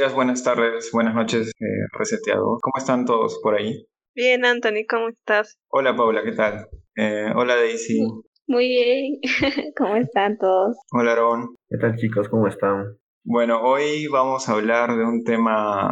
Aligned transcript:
días, 0.00 0.14
buenas 0.14 0.42
tardes, 0.42 0.90
buenas 0.94 1.14
noches, 1.14 1.48
eh, 1.60 1.64
reseteado. 1.92 2.56
¿Cómo 2.62 2.72
están 2.78 3.04
todos 3.04 3.38
por 3.42 3.54
ahí? 3.54 3.86
Bien, 4.14 4.46
Anthony, 4.46 4.86
¿cómo 4.88 5.10
estás? 5.10 5.58
Hola, 5.68 5.94
Paula, 5.94 6.22
¿qué 6.24 6.32
tal? 6.32 6.68
Eh, 6.96 7.30
hola, 7.36 7.54
Daisy. 7.54 8.00
Muy 8.46 8.66
bien, 8.68 9.20
¿cómo 9.76 9.96
están 9.96 10.38
todos? 10.38 10.78
Hola, 10.92 11.12
Aaron. 11.12 11.54
¿Qué 11.68 11.76
tal, 11.76 11.96
chicos? 11.96 12.30
¿Cómo 12.30 12.48
están? 12.48 12.96
Bueno, 13.24 13.60
hoy 13.60 14.06
vamos 14.06 14.48
a 14.48 14.52
hablar 14.52 14.96
de 14.96 15.04
un 15.04 15.22
tema 15.22 15.90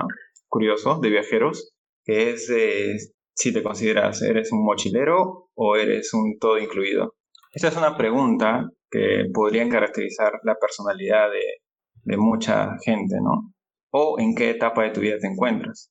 curioso 0.49 1.01
de 1.01 1.11
viajeros, 1.11 1.75
que 2.03 2.31
es 2.31 3.13
si 3.35 3.53
te 3.53 3.63
consideras 3.63 4.23
eres 4.23 4.51
un 4.53 4.65
mochilero 4.65 5.51
o 5.55 5.77
eres 5.77 6.15
un 6.15 6.39
todo 6.39 6.57
incluido. 6.57 7.17
Esta 7.53 7.69
es 7.69 7.77
una 7.77 7.95
pregunta 7.95 8.71
que 8.91 9.25
podrían 9.35 9.69
caracterizar 9.69 10.33
la 10.45 10.55
personalidad 10.55 11.31
de, 11.31 11.61
de 12.05 12.17
mucha 12.17 12.71
gente, 12.83 13.17
¿no? 13.23 13.53
O 13.91 14.19
en 14.19 14.35
qué 14.35 14.51
etapa 14.51 14.83
de 14.85 14.91
tu 14.91 15.01
vida 15.01 15.19
te 15.19 15.27
encuentras. 15.27 15.91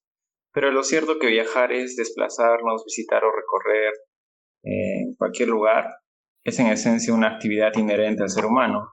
Pero 0.53 0.71
lo 0.71 0.83
cierto 0.83 1.19
que 1.19 1.27
viajar 1.27 1.71
es 1.71 1.95
desplazarnos, 1.95 2.83
visitar 2.85 3.23
o 3.23 3.31
recorrer 3.31 3.93
en 4.63 5.15
cualquier 5.15 5.49
lugar. 5.49 5.85
Es 6.43 6.59
en 6.59 6.67
esencia 6.67 7.13
una 7.13 7.35
actividad 7.35 7.71
inherente 7.75 8.23
al 8.23 8.29
ser 8.29 8.45
humano. 8.45 8.87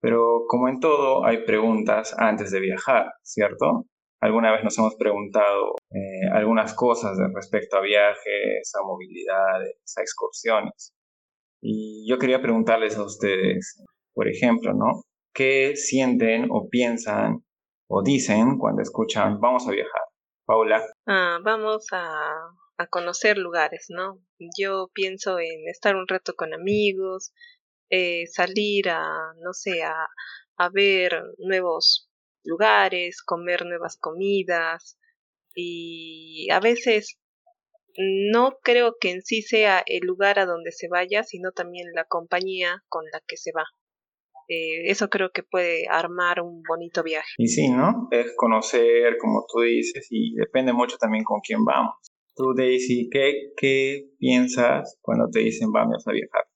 Pero 0.00 0.44
como 0.48 0.68
en 0.68 0.80
todo, 0.80 1.24
hay 1.26 1.44
preguntas 1.44 2.14
antes 2.18 2.50
de 2.50 2.60
viajar, 2.60 3.06
¿cierto? 3.22 3.86
Alguna 4.22 4.52
vez 4.52 4.64
nos 4.64 4.76
hemos 4.78 4.96
preguntado 4.96 5.76
eh, 5.90 6.28
algunas 6.32 6.74
cosas 6.74 7.16
respecto 7.34 7.76
a 7.76 7.82
viajes, 7.82 8.72
a 8.74 8.86
movilidades, 8.86 9.94
a 9.96 10.02
excursiones. 10.02 10.92
Y 11.62 12.08
yo 12.08 12.18
quería 12.18 12.40
preguntarles 12.40 12.96
a 12.96 13.04
ustedes, 13.04 13.82
por 14.14 14.28
ejemplo, 14.28 14.72
¿no? 14.74 15.02
¿Qué 15.34 15.76
sienten 15.76 16.48
o 16.50 16.68
piensan 16.68 17.44
o 17.90 18.02
dicen 18.02 18.56
cuando 18.56 18.82
escuchan 18.82 19.40
vamos 19.40 19.66
a 19.66 19.72
viajar? 19.72 20.02
Paula. 20.46 20.80
Ah, 21.06 21.38
vamos 21.42 21.86
a, 21.92 22.08
a 22.78 22.86
conocer 22.86 23.36
lugares, 23.36 23.86
¿no? 23.88 24.20
Yo 24.56 24.88
pienso 24.94 25.38
en 25.38 25.68
estar 25.68 25.96
un 25.96 26.06
rato 26.06 26.34
con 26.34 26.54
amigos, 26.54 27.32
eh, 27.90 28.26
salir 28.28 28.88
a, 28.90 29.32
no 29.42 29.52
sé, 29.52 29.82
a, 29.82 30.06
a 30.56 30.68
ver 30.70 31.20
nuevos 31.38 32.08
lugares, 32.44 33.22
comer 33.22 33.66
nuevas 33.66 33.96
comidas 33.96 34.96
y 35.54 36.48
a 36.50 36.60
veces 36.60 37.18
no 37.96 38.58
creo 38.62 38.94
que 39.00 39.10
en 39.10 39.22
sí 39.22 39.42
sea 39.42 39.82
el 39.86 40.06
lugar 40.06 40.38
a 40.38 40.46
donde 40.46 40.70
se 40.70 40.88
vaya, 40.88 41.24
sino 41.24 41.50
también 41.50 41.88
la 41.92 42.04
compañía 42.04 42.84
con 42.88 43.04
la 43.12 43.20
que 43.26 43.36
se 43.36 43.50
va. 43.52 43.64
Eh, 44.52 44.90
eso 44.90 45.08
creo 45.08 45.30
que 45.30 45.44
puede 45.44 45.86
armar 45.88 46.40
un 46.40 46.62
bonito 46.68 47.04
viaje. 47.04 47.28
Y 47.38 47.46
sí, 47.46 47.68
¿no? 47.68 48.08
Es 48.10 48.34
conocer, 48.36 49.16
como 49.20 49.46
tú 49.48 49.60
dices, 49.60 50.08
y 50.10 50.34
depende 50.34 50.72
mucho 50.72 50.96
también 50.98 51.22
con 51.22 51.38
quién 51.40 51.64
vamos. 51.64 51.94
Tú, 52.34 52.52
Daisy, 52.56 53.08
¿qué, 53.12 53.52
qué 53.56 54.08
piensas 54.18 54.98
cuando 55.02 55.28
te 55.30 55.38
dicen 55.38 55.70
vamos 55.70 56.04
a 56.04 56.10
viajar? 56.10 56.46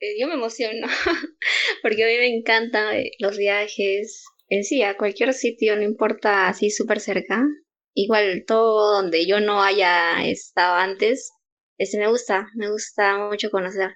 Eh, 0.00 0.18
yo 0.18 0.26
me 0.26 0.34
emociono, 0.34 0.88
porque 1.82 2.02
a 2.02 2.08
mí 2.08 2.16
me 2.18 2.36
encantan 2.36 2.96
eh, 2.96 3.12
los 3.20 3.38
viajes 3.38 4.24
en 4.48 4.64
sí, 4.64 4.82
a 4.82 4.96
cualquier 4.96 5.32
sitio, 5.32 5.76
no 5.76 5.82
importa 5.82 6.48
así 6.48 6.70
súper 6.70 6.98
cerca. 6.98 7.46
Igual 7.94 8.44
todo 8.48 9.00
donde 9.00 9.26
yo 9.26 9.38
no 9.38 9.62
haya 9.62 10.24
estado 10.24 10.74
antes, 10.74 11.30
ese 11.78 11.98
me 11.98 12.08
gusta, 12.08 12.48
me 12.56 12.68
gusta 12.68 13.28
mucho 13.28 13.50
conocer. 13.50 13.92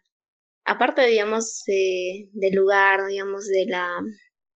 Aparte, 0.71 1.07
digamos, 1.07 1.63
del 1.67 2.53
lugar, 2.53 3.07
digamos, 3.09 3.47
de 3.47 3.65
la, 3.67 3.89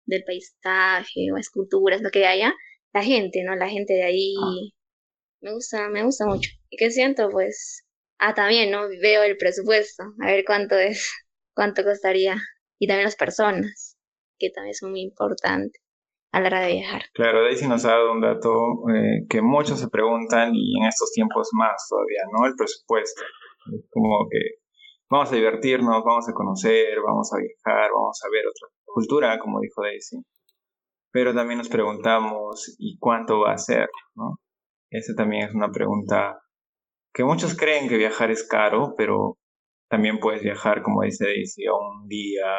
del 0.06 0.24
paisaje 0.24 1.30
o 1.32 1.36
esculturas, 1.36 2.02
lo 2.02 2.10
que 2.10 2.26
haya, 2.26 2.52
la 2.92 3.04
gente, 3.04 3.44
¿no? 3.44 3.54
La 3.54 3.68
gente 3.68 3.94
de 3.94 4.02
ahí 4.02 4.34
me 5.40 5.52
gusta, 5.52 5.88
me 5.88 6.02
gusta 6.02 6.26
mucho. 6.26 6.50
¿Y 6.68 6.78
qué 6.78 6.90
siento? 6.90 7.28
Pues, 7.30 7.86
ah, 8.18 8.34
también, 8.34 8.72
¿no? 8.72 8.88
Veo 9.00 9.22
el 9.22 9.36
presupuesto, 9.36 10.02
a 10.20 10.26
ver 10.26 10.44
cuánto 10.44 10.76
es, 10.76 11.08
cuánto 11.54 11.84
costaría. 11.84 12.36
Y 12.80 12.88
también 12.88 13.04
las 13.04 13.14
personas, 13.14 13.96
que 14.36 14.50
también 14.50 14.74
son 14.74 14.90
muy 14.90 15.02
importantes 15.02 15.80
a 16.32 16.40
la 16.40 16.48
hora 16.48 16.60
de 16.62 16.72
viajar. 16.72 17.02
Claro, 17.14 17.44
Daisy 17.44 17.68
nos 17.68 17.84
ha 17.84 17.90
dado 17.90 18.10
un 18.10 18.20
dato 18.20 18.50
eh, 18.92 19.26
que 19.28 19.42
muchos 19.42 19.78
se 19.78 19.88
preguntan 19.88 20.50
y 20.56 20.76
en 20.80 20.88
estos 20.88 21.12
tiempos 21.12 21.50
más 21.52 21.86
todavía, 21.88 22.22
¿no? 22.32 22.48
El 22.48 22.56
presupuesto. 22.56 23.22
Como 23.90 24.28
que 24.28 24.60
vamos 25.10 25.32
a 25.32 25.36
divertirnos, 25.36 26.04
vamos 26.04 26.28
a 26.28 26.32
conocer, 26.32 27.00
vamos 27.04 27.32
a 27.32 27.38
viajar, 27.38 27.90
vamos 27.92 28.20
a 28.24 28.30
ver 28.30 28.46
otra 28.46 28.68
cultura, 28.84 29.38
como 29.38 29.60
dijo 29.60 29.82
Daisy. 29.82 30.22
Pero 31.12 31.34
también 31.34 31.58
nos 31.58 31.68
preguntamos, 31.68 32.76
¿y 32.78 32.96
cuánto 32.98 33.40
va 33.40 33.52
a 33.52 33.58
ser? 33.58 33.88
Esa 34.90 35.14
también 35.16 35.48
es 35.48 35.54
una 35.54 35.70
pregunta 35.70 36.40
que 37.12 37.24
muchos 37.24 37.56
creen 37.56 37.88
que 37.88 37.96
viajar 37.96 38.30
es 38.30 38.46
caro, 38.46 38.94
pero 38.96 39.36
también 39.88 40.20
puedes 40.20 40.42
viajar, 40.42 40.82
como 40.82 41.02
dice 41.02 41.24
Daisy, 41.24 41.66
a 41.66 41.74
un 41.74 42.06
día 42.06 42.54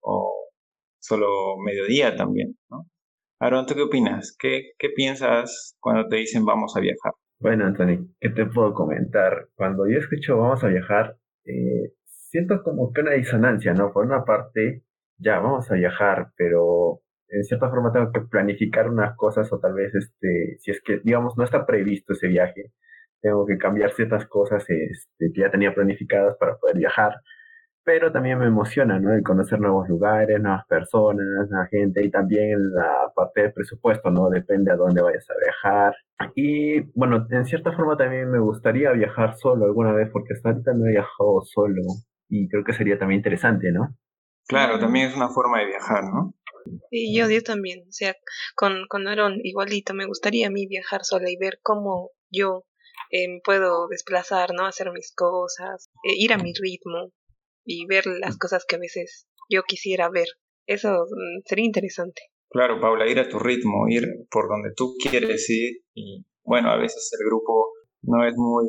o 0.00 0.32
solo 1.00 1.56
mediodía 1.64 2.16
también, 2.16 2.56
¿no? 2.70 2.86
Aaron, 3.40 3.66
¿tú 3.66 3.74
qué 3.74 3.82
opinas? 3.82 4.34
¿Qué, 4.38 4.72
¿Qué 4.78 4.90
piensas 4.90 5.76
cuando 5.80 6.08
te 6.08 6.16
dicen 6.16 6.44
vamos 6.44 6.74
a 6.76 6.80
viajar? 6.80 7.12
Bueno, 7.38 7.66
Anthony, 7.66 8.08
¿qué 8.18 8.30
te 8.30 8.46
puedo 8.46 8.72
comentar? 8.72 9.48
Cuando 9.56 9.86
yo 9.88 9.98
escucho 9.98 10.38
vamos 10.38 10.64
a 10.64 10.68
viajar, 10.68 11.18
eh, 11.46 11.92
siento 12.04 12.62
como 12.62 12.92
que 12.92 13.00
una 13.02 13.12
disonancia, 13.12 13.72
¿no? 13.74 13.92
Por 13.92 14.06
una 14.06 14.24
parte, 14.24 14.82
ya 15.18 15.38
vamos 15.38 15.70
a 15.70 15.74
viajar, 15.74 16.32
pero 16.36 17.00
en 17.28 17.44
cierta 17.44 17.70
forma 17.70 17.92
tengo 17.92 18.12
que 18.12 18.20
planificar 18.22 18.88
unas 18.88 19.16
cosas 19.16 19.52
o 19.52 19.58
tal 19.58 19.74
vez, 19.74 19.94
este, 19.94 20.56
si 20.60 20.70
es 20.70 20.80
que, 20.82 21.00
digamos, 21.04 21.36
no 21.36 21.44
está 21.44 21.66
previsto 21.66 22.12
ese 22.12 22.28
viaje, 22.28 22.72
tengo 23.20 23.46
que 23.46 23.58
cambiar 23.58 23.92
ciertas 23.92 24.26
cosas 24.26 24.64
este, 24.68 25.32
que 25.32 25.40
ya 25.40 25.50
tenía 25.50 25.74
planificadas 25.74 26.36
para 26.38 26.56
poder 26.58 26.76
viajar 26.78 27.14
pero 27.86 28.10
también 28.10 28.36
me 28.40 28.46
emociona, 28.46 28.98
¿no? 28.98 29.14
El 29.14 29.22
conocer 29.22 29.60
nuevos 29.60 29.88
lugares, 29.88 30.40
nuevas 30.40 30.66
personas, 30.66 31.48
nueva 31.48 31.68
gente 31.68 32.04
y 32.04 32.10
también 32.10 32.72
la 32.72 33.12
parte 33.14 33.42
del 33.42 33.52
presupuesto, 33.52 34.10
¿no? 34.10 34.28
Depende 34.28 34.72
a 34.72 34.76
dónde 34.76 35.00
vayas 35.00 35.24
a 35.30 35.34
viajar. 35.40 35.94
Y 36.34 36.80
bueno, 36.98 37.24
en 37.30 37.44
cierta 37.46 37.70
forma 37.70 37.96
también 37.96 38.28
me 38.28 38.40
gustaría 38.40 38.90
viajar 38.90 39.36
solo 39.36 39.66
alguna 39.66 39.92
vez 39.92 40.10
porque 40.12 40.34
hasta 40.34 40.48
ahorita 40.48 40.72
no 40.74 40.86
he 40.86 40.90
viajado 40.90 41.42
solo 41.44 41.82
y 42.28 42.48
creo 42.48 42.64
que 42.64 42.72
sería 42.72 42.98
también 42.98 43.20
interesante, 43.20 43.70
¿no? 43.70 43.96
Claro, 44.48 44.80
también 44.80 45.08
es 45.08 45.16
una 45.16 45.28
forma 45.28 45.60
de 45.60 45.66
viajar, 45.66 46.02
¿no? 46.02 46.34
Y 46.90 47.16
yo, 47.16 47.30
yo 47.30 47.42
también, 47.42 47.84
o 47.88 47.92
sea, 47.92 48.16
con, 48.56 48.88
con 48.88 49.06
Aaron 49.06 49.38
igualito, 49.44 49.94
me 49.94 50.06
gustaría 50.06 50.48
a 50.48 50.50
mí 50.50 50.66
viajar 50.66 51.04
sola 51.04 51.30
y 51.30 51.36
ver 51.36 51.60
cómo 51.62 52.10
yo 52.30 52.64
eh, 53.12 53.40
puedo 53.44 53.86
desplazar, 53.86 54.50
¿no? 54.52 54.66
Hacer 54.66 54.90
mis 54.90 55.14
cosas, 55.14 55.88
eh, 56.02 56.14
ir 56.16 56.32
a 56.32 56.38
mi 56.38 56.52
ritmo, 56.52 57.12
y 57.66 57.86
ver 57.86 58.06
las 58.06 58.38
cosas 58.38 58.64
que 58.66 58.76
a 58.76 58.78
veces 58.78 59.26
yo 59.50 59.62
quisiera 59.64 60.08
ver. 60.08 60.28
Eso 60.66 60.88
mm, 60.88 61.42
sería 61.44 61.64
interesante. 61.66 62.22
Claro, 62.48 62.80
Paula, 62.80 63.06
ir 63.06 63.18
a 63.18 63.28
tu 63.28 63.38
ritmo, 63.38 63.88
ir 63.88 64.06
por 64.30 64.48
donde 64.48 64.70
tú 64.74 64.94
quieres 64.98 65.50
ir 65.50 65.82
y 65.94 66.24
bueno, 66.44 66.70
a 66.70 66.76
veces 66.76 67.10
el 67.18 67.26
grupo 67.26 67.70
no 68.02 68.24
es 68.24 68.34
muy 68.36 68.66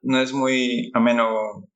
no 0.00 0.20
es 0.20 0.32
muy 0.32 0.90
ameno 0.94 1.68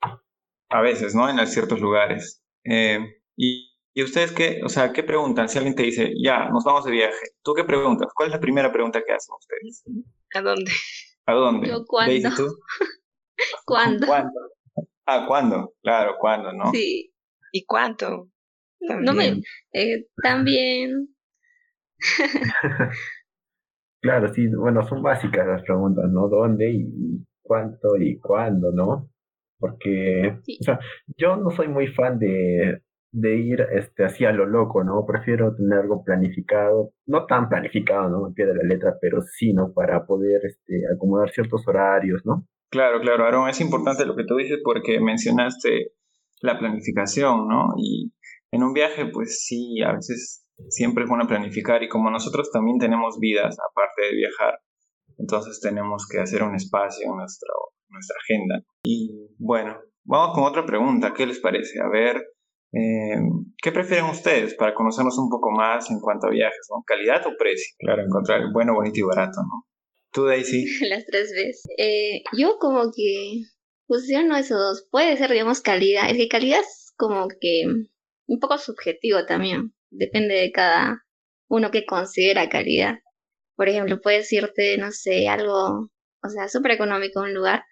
a 0.70 0.80
veces, 0.80 1.14
¿no? 1.14 1.28
En 1.28 1.46
ciertos 1.46 1.80
lugares. 1.80 2.42
Eh, 2.64 2.98
y, 3.36 3.70
y, 3.94 4.02
ustedes 4.02 4.32
qué, 4.32 4.60
o 4.64 4.68
sea, 4.68 4.92
qué 4.92 5.04
preguntan? 5.04 5.48
Si 5.48 5.58
alguien 5.58 5.76
te 5.76 5.84
dice, 5.84 6.12
ya, 6.20 6.48
nos 6.48 6.64
vamos 6.64 6.84
de 6.84 6.90
viaje, 6.90 7.26
¿tú 7.42 7.52
qué 7.54 7.64
preguntas? 7.64 8.08
¿Cuál 8.14 8.30
es 8.30 8.34
la 8.34 8.40
primera 8.40 8.72
pregunta 8.72 9.02
que 9.06 9.12
hacen 9.12 9.34
ustedes? 9.38 9.84
¿A 10.34 10.40
dónde? 10.40 10.72
¿A 11.26 11.34
dónde? 11.34 11.68
Yo, 11.68 11.84
¿cuándo? 11.86 12.30
¿Cuándo? 13.66 14.06
¿Cuándo? 14.06 14.40
Ah, 15.06 15.24
¿cuándo? 15.26 15.74
Claro, 15.82 16.16
¿cuándo, 16.18 16.52
no? 16.52 16.72
Sí. 16.72 17.12
¿Y 17.52 17.64
cuánto? 17.64 18.28
También. 18.80 19.04
No 19.04 19.14
me, 19.14 19.42
eh, 19.72 20.06
también. 20.22 21.08
claro, 24.02 24.34
sí, 24.34 24.48
bueno, 24.48 24.86
son 24.86 25.02
básicas 25.02 25.46
las 25.46 25.62
preguntas, 25.62 26.04
¿no? 26.10 26.28
¿Dónde 26.28 26.70
y 26.70 27.24
cuánto 27.42 27.96
y 27.96 28.18
cuándo, 28.18 28.72
no? 28.72 29.08
Porque, 29.58 30.38
o 30.60 30.64
sea, 30.64 30.78
yo 31.16 31.36
no 31.36 31.50
soy 31.50 31.68
muy 31.68 31.86
fan 31.86 32.18
de, 32.18 32.82
de 33.12 33.36
ir 33.36 33.60
este, 33.72 34.04
así 34.04 34.24
a 34.24 34.32
lo 34.32 34.44
loco, 34.44 34.84
¿no? 34.84 35.06
Prefiero 35.06 35.54
tener 35.54 35.78
algo 35.78 36.04
planificado, 36.04 36.92
no 37.06 37.24
tan 37.26 37.48
planificado, 37.48 38.10
¿no? 38.10 38.26
En 38.26 38.34
pie 38.34 38.46
de 38.46 38.54
la 38.54 38.64
letra, 38.64 38.98
pero 39.00 39.22
sí, 39.22 39.54
¿no? 39.54 39.72
Para 39.72 40.04
poder 40.04 40.42
este, 40.44 40.82
acomodar 40.94 41.30
ciertos 41.30 41.66
horarios, 41.66 42.22
¿no? 42.26 42.46
Claro, 42.76 43.00
claro, 43.00 43.24
Aaron, 43.24 43.48
es 43.48 43.58
importante 43.62 44.04
lo 44.04 44.14
que 44.14 44.24
tú 44.24 44.36
dices 44.36 44.58
porque 44.62 45.00
mencionaste 45.00 45.92
la 46.42 46.58
planificación, 46.58 47.48
¿no? 47.48 47.72
Y 47.78 48.12
en 48.50 48.62
un 48.62 48.74
viaje, 48.74 49.06
pues 49.06 49.46
sí, 49.46 49.80
a 49.80 49.94
veces 49.94 50.46
siempre 50.68 51.04
es 51.04 51.08
bueno 51.08 51.26
planificar 51.26 51.82
y 51.82 51.88
como 51.88 52.10
nosotros 52.10 52.50
también 52.52 52.78
tenemos 52.78 53.18
vidas 53.18 53.56
aparte 53.70 54.02
de 54.02 54.14
viajar, 54.14 54.60
entonces 55.16 55.58
tenemos 55.62 56.06
que 56.06 56.20
hacer 56.20 56.42
un 56.42 56.54
espacio 56.54 57.06
en 57.06 57.16
nuestra, 57.16 57.48
agenda. 58.22 58.60
Y 58.84 59.34
bueno, 59.38 59.78
vamos 60.04 60.34
con 60.34 60.44
otra 60.44 60.66
pregunta, 60.66 61.14
¿qué 61.16 61.24
les 61.24 61.40
parece? 61.40 61.80
A 61.80 61.88
ver, 61.88 62.16
eh, 62.74 63.22
¿qué 63.62 63.72
prefieren 63.72 64.10
ustedes 64.10 64.54
para 64.54 64.74
conocernos 64.74 65.16
un 65.16 65.30
poco 65.30 65.50
más 65.50 65.90
en 65.90 65.98
cuanto 65.98 66.26
a 66.26 66.30
viajes? 66.30 66.68
¿no? 66.68 66.82
¿Calidad 66.86 67.26
o 67.26 67.30
precio? 67.38 67.74
Claro, 67.78 68.02
encontrar 68.02 68.52
bueno, 68.52 68.74
bonito 68.74 69.00
y 69.00 69.02
barato, 69.04 69.40
¿no? 69.40 69.64
Las 70.88 71.04
tres 71.06 71.32
veces. 71.32 71.62
Eh, 71.78 72.22
yo 72.36 72.58
como 72.58 72.90
que 72.94 73.42
fusiono 73.86 74.36
esos 74.36 74.58
dos. 74.58 74.88
Puede 74.90 75.16
ser, 75.16 75.30
digamos, 75.30 75.60
calidad. 75.60 76.10
Es 76.10 76.16
que 76.16 76.28
calidad 76.28 76.60
es 76.60 76.92
como 76.96 77.28
que 77.28 77.64
un 78.26 78.40
poco 78.40 78.58
subjetivo 78.58 79.24
también. 79.26 79.74
Depende 79.90 80.34
de 80.34 80.52
cada 80.52 81.02
uno 81.48 81.70
que 81.70 81.84
considera 81.84 82.48
calidad. 82.48 82.96
Por 83.56 83.68
ejemplo, 83.68 84.00
puedes 84.00 84.32
irte, 84.32 84.76
no 84.78 84.90
sé, 84.92 85.28
algo, 85.28 85.90
o 86.22 86.28
sea, 86.28 86.48
súper 86.48 86.72
económico 86.72 87.20
a 87.20 87.24
un 87.24 87.34
lugar 87.34 87.62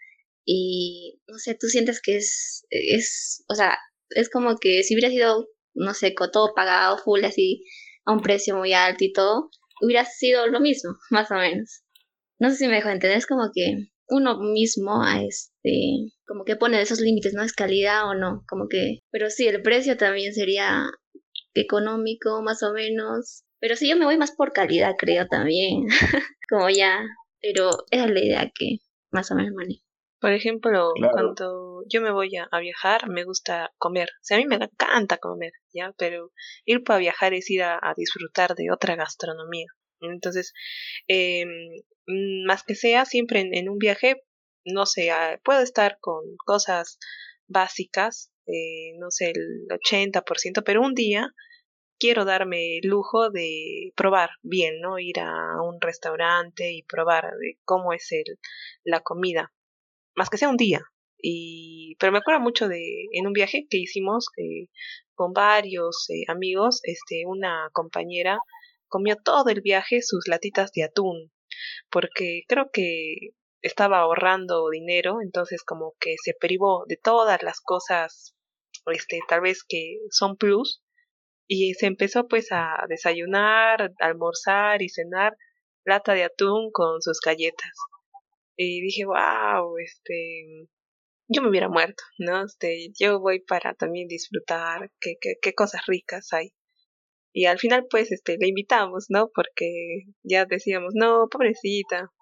y, 0.44 1.20
no 1.26 1.38
sé, 1.38 1.54
tú 1.54 1.68
sientes 1.68 2.00
que 2.02 2.16
es, 2.16 2.66
es, 2.70 3.44
o 3.48 3.54
sea, 3.54 3.78
es 4.10 4.30
como 4.30 4.56
que 4.58 4.82
si 4.82 4.94
hubiera 4.94 5.10
sido, 5.10 5.46
no 5.74 5.94
sé, 5.94 6.14
todo 6.32 6.54
pagado, 6.54 6.98
full, 6.98 7.24
así, 7.24 7.64
a 8.04 8.12
un 8.12 8.20
precio 8.20 8.56
muy 8.56 8.72
alto 8.72 9.04
y 9.04 9.12
todo, 9.12 9.50
hubiera 9.80 10.04
sido 10.04 10.46
lo 10.48 10.60
mismo, 10.60 10.92
más 11.10 11.30
o 11.30 11.34
menos. 11.34 11.83
No 12.38 12.50
sé 12.50 12.56
si 12.56 12.66
me 12.66 12.74
dejo 12.74 12.88
entender, 12.88 13.18
es 13.18 13.26
como 13.26 13.50
que 13.54 13.88
uno 14.08 14.38
mismo 14.38 15.02
a 15.02 15.22
este 15.22 16.12
como 16.26 16.44
que 16.44 16.56
pone 16.56 16.80
esos 16.80 17.00
límites, 17.00 17.34
¿no? 17.34 17.42
Es 17.42 17.52
calidad 17.52 18.08
o 18.08 18.14
no, 18.14 18.44
como 18.48 18.68
que, 18.68 18.98
pero 19.10 19.30
sí, 19.30 19.46
el 19.46 19.62
precio 19.62 19.96
también 19.96 20.32
sería 20.34 20.86
económico, 21.54 22.42
más 22.42 22.62
o 22.62 22.72
menos, 22.72 23.44
pero 23.60 23.76
sí, 23.76 23.88
yo 23.88 23.96
me 23.96 24.04
voy 24.04 24.18
más 24.18 24.32
por 24.32 24.52
calidad, 24.52 24.94
creo 24.98 25.26
también, 25.26 25.86
como 26.50 26.68
ya, 26.70 27.00
pero 27.40 27.70
esa 27.90 28.04
es 28.06 28.10
la 28.10 28.20
idea 28.24 28.52
que 28.54 28.78
más 29.10 29.30
o 29.30 29.34
menos 29.34 29.52
manejo. 29.54 29.84
Por 30.20 30.32
ejemplo, 30.32 30.92
cuando 31.12 31.82
yo 31.86 32.00
me 32.00 32.10
voy 32.10 32.34
a, 32.36 32.58
viajar, 32.58 33.10
me 33.10 33.24
gusta 33.24 33.74
comer. 33.76 34.08
O 34.08 34.22
sea, 34.22 34.38
a 34.38 34.40
mí 34.40 34.46
me 34.46 34.54
encanta 34.54 35.18
comer, 35.18 35.52
¿ya? 35.70 35.92
Pero 35.98 36.32
ir 36.64 36.82
para 36.82 36.98
viajar 36.98 37.34
es 37.34 37.50
ir 37.50 37.62
a, 37.62 37.92
disfrutar 37.94 38.54
de 38.54 38.70
otra 38.72 38.96
gastronomía. 38.96 39.66
Entonces, 40.00 40.52
eh, 41.08 41.44
más 42.06 42.62
que 42.64 42.74
sea, 42.74 43.04
siempre 43.04 43.40
en, 43.40 43.68
un 43.68 43.78
viaje 43.78 44.22
no 44.66 44.86
sé, 44.86 45.10
ah, 45.10 45.40
puedo 45.44 45.60
estar 45.60 45.98
con 46.00 46.22
cosas 46.44 46.98
básicas, 47.46 48.32
eh, 48.46 48.96
no 48.98 49.10
sé, 49.10 49.30
el 49.30 49.66
80%, 49.68 50.62
pero 50.64 50.80
un 50.80 50.94
día 50.94 51.28
quiero 51.98 52.24
darme 52.24 52.78
el 52.78 52.88
lujo 52.88 53.30
de 53.30 53.92
probar 53.96 54.30
bien, 54.42 54.80
¿no? 54.80 54.98
Ir 54.98 55.20
a 55.20 55.62
un 55.62 55.80
restaurante 55.80 56.72
y 56.72 56.82
probar 56.82 57.30
cómo 57.64 57.92
es 57.92 58.10
el, 58.12 58.38
la 58.84 59.00
comida, 59.00 59.52
más 60.16 60.30
que 60.30 60.38
sea 60.38 60.48
un 60.48 60.56
día. 60.56 60.82
Y, 61.18 61.96
pero 61.98 62.12
me 62.12 62.18
acuerdo 62.18 62.40
mucho 62.40 62.68
de 62.68 63.06
en 63.12 63.26
un 63.26 63.32
viaje 63.32 63.66
que 63.70 63.78
hicimos 63.78 64.26
eh, 64.36 64.68
con 65.14 65.32
varios 65.32 66.06
eh, 66.10 66.24
amigos, 66.28 66.80
este, 66.82 67.24
una 67.26 67.70
compañera 67.72 68.38
comió 68.94 69.16
todo 69.16 69.50
el 69.50 69.60
viaje 69.60 70.02
sus 70.02 70.28
latitas 70.28 70.70
de 70.70 70.84
atún, 70.84 71.32
porque 71.90 72.42
creo 72.46 72.70
que 72.72 73.30
estaba 73.60 73.98
ahorrando 73.98 74.70
dinero, 74.70 75.18
entonces 75.20 75.64
como 75.64 75.94
que 75.98 76.14
se 76.22 76.32
privó 76.38 76.84
de 76.86 76.96
todas 76.96 77.42
las 77.42 77.60
cosas, 77.60 78.36
este, 78.86 79.18
tal 79.26 79.40
vez 79.40 79.64
que 79.68 79.96
son 80.10 80.36
plus, 80.36 80.80
y 81.48 81.74
se 81.74 81.86
empezó 81.86 82.28
pues 82.28 82.52
a 82.52 82.84
desayunar, 82.88 83.92
almorzar 83.98 84.80
y 84.80 84.88
cenar 84.88 85.36
lata 85.84 86.14
de 86.14 86.22
atún 86.22 86.70
con 86.70 87.02
sus 87.02 87.18
galletas. 87.18 87.72
Y 88.56 88.80
dije, 88.80 89.06
wow, 89.06 89.76
este, 89.78 90.68
yo 91.26 91.42
me 91.42 91.48
hubiera 91.48 91.68
muerto, 91.68 92.04
¿no? 92.18 92.44
Este, 92.44 92.92
yo 92.96 93.18
voy 93.18 93.40
para 93.40 93.74
también 93.74 94.06
disfrutar 94.06 94.92
qué, 95.00 95.16
qué, 95.20 95.34
qué 95.42 95.52
cosas 95.52 95.82
ricas 95.88 96.32
hay. 96.32 96.52
Y 97.36 97.46
al 97.46 97.58
final, 97.58 97.86
pues, 97.90 98.12
este, 98.12 98.36
le 98.38 98.46
invitamos, 98.48 99.06
¿no? 99.08 99.28
Porque 99.34 100.04
ya 100.22 100.44
decíamos, 100.44 100.92
no, 100.94 101.26
pobrecita, 101.28 102.12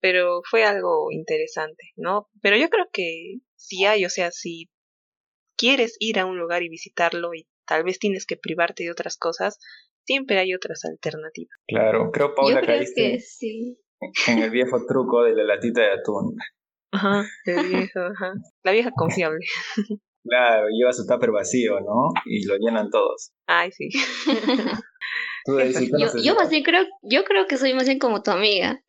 pero 0.00 0.40
fue 0.48 0.64
algo 0.64 1.08
interesante, 1.10 1.92
¿no? 1.96 2.28
Pero 2.40 2.56
yo 2.56 2.68
creo 2.68 2.86
que 2.92 3.38
si 3.56 3.84
hay, 3.84 4.04
o 4.04 4.08
sea, 4.08 4.30
si 4.30 4.70
quieres 5.56 5.96
ir 5.98 6.20
a 6.20 6.26
un 6.26 6.38
lugar 6.38 6.62
y 6.62 6.68
visitarlo 6.68 7.34
y 7.34 7.48
tal 7.66 7.82
vez 7.82 7.98
tienes 7.98 8.24
que 8.24 8.36
privarte 8.36 8.84
de 8.84 8.92
otras 8.92 9.16
cosas, 9.16 9.58
siempre 10.04 10.38
hay 10.38 10.54
otras 10.54 10.84
alternativas. 10.84 11.58
Claro, 11.66 12.12
creo 12.12 12.32
Paula 12.36 12.60
yo 12.60 12.66
creo 12.66 12.80
que 12.94 13.18
sí. 13.18 13.80
en 14.28 14.38
el 14.44 14.50
viejo 14.50 14.86
truco 14.86 15.24
de 15.24 15.34
la 15.34 15.42
latita 15.42 15.80
de 15.80 15.90
atún. 15.90 16.36
Ajá, 16.92 17.24
el 17.46 17.66
viejo, 17.66 17.98
ajá. 17.98 18.32
La 18.62 18.70
vieja 18.70 18.92
confiable. 18.94 19.44
Claro, 20.28 20.66
lleva 20.68 20.92
su 20.92 21.06
tupper 21.06 21.30
vacío, 21.30 21.80
¿no? 21.80 22.10
Y 22.24 22.44
lo 22.46 22.56
llenan 22.56 22.90
todos. 22.90 23.32
Ay, 23.46 23.70
sí. 23.72 23.88
yo, 25.46 26.22
yo 26.22 26.34
más 26.34 26.50
bien 26.50 26.62
creo, 26.62 26.84
yo 27.02 27.24
creo 27.24 27.46
que 27.46 27.56
soy 27.56 27.74
más 27.74 27.86
bien 27.86 27.98
como 27.98 28.22
tu 28.22 28.30
amiga. 28.30 28.82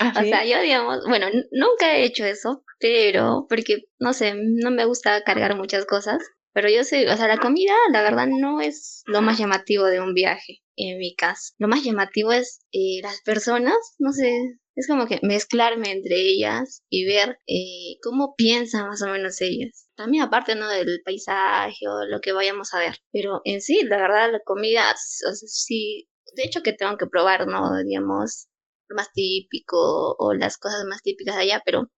¿Ah, 0.00 0.12
o 0.20 0.22
sea, 0.22 0.44
yo 0.44 0.60
digamos, 0.60 1.04
bueno, 1.08 1.26
nunca 1.50 1.96
he 1.96 2.04
hecho 2.04 2.24
eso, 2.24 2.64
pero 2.78 3.46
porque, 3.48 3.84
no 3.98 4.12
sé, 4.12 4.34
no 4.36 4.70
me 4.70 4.84
gusta 4.84 5.22
cargar 5.22 5.56
muchas 5.56 5.86
cosas, 5.86 6.22
pero 6.52 6.68
yo 6.68 6.84
sé, 6.84 7.10
o 7.10 7.16
sea, 7.16 7.26
la 7.26 7.38
comida, 7.38 7.74
la 7.92 8.02
verdad, 8.02 8.28
no 8.28 8.60
es 8.60 9.02
lo 9.06 9.22
más 9.22 9.38
llamativo 9.38 9.84
de 9.86 10.00
un 10.00 10.14
viaje, 10.14 10.62
en 10.76 10.98
mi 10.98 11.14
caso. 11.16 11.52
Lo 11.58 11.68
más 11.68 11.82
llamativo 11.82 12.32
es 12.32 12.60
eh, 12.72 13.00
las 13.02 13.20
personas, 13.22 13.74
no 13.98 14.12
sé, 14.12 14.58
es 14.76 14.88
como 14.88 15.06
que 15.06 15.20
mezclarme 15.22 15.92
entre 15.92 16.16
ellas 16.16 16.82
y 16.90 17.06
ver 17.06 17.38
eh, 17.46 17.98
cómo 18.02 18.34
piensan 18.36 18.88
más 18.88 19.02
o 19.02 19.06
menos 19.08 19.40
ellas. 19.40 19.88
También 19.96 20.24
aparte, 20.24 20.54
¿no? 20.56 20.68
Del 20.68 21.00
paisaje 21.04 21.86
o 21.88 22.04
lo 22.06 22.20
que 22.20 22.32
vayamos 22.32 22.74
a 22.74 22.80
ver. 22.80 22.96
Pero 23.12 23.40
en 23.44 23.60
sí, 23.60 23.82
la 23.84 23.98
verdad, 23.98 24.32
la 24.32 24.40
comida, 24.44 24.94
sí, 24.96 26.08
de 26.36 26.42
hecho 26.44 26.62
que 26.62 26.72
tengo 26.72 26.96
que 26.96 27.06
probar, 27.06 27.46
¿no? 27.46 27.70
Digamos, 27.84 28.48
más 28.88 29.12
típico 29.12 30.16
o 30.18 30.34
las 30.34 30.58
cosas 30.58 30.84
más 30.86 31.02
típicas 31.02 31.36
de 31.36 31.42
allá, 31.42 31.62
pero 31.64 31.90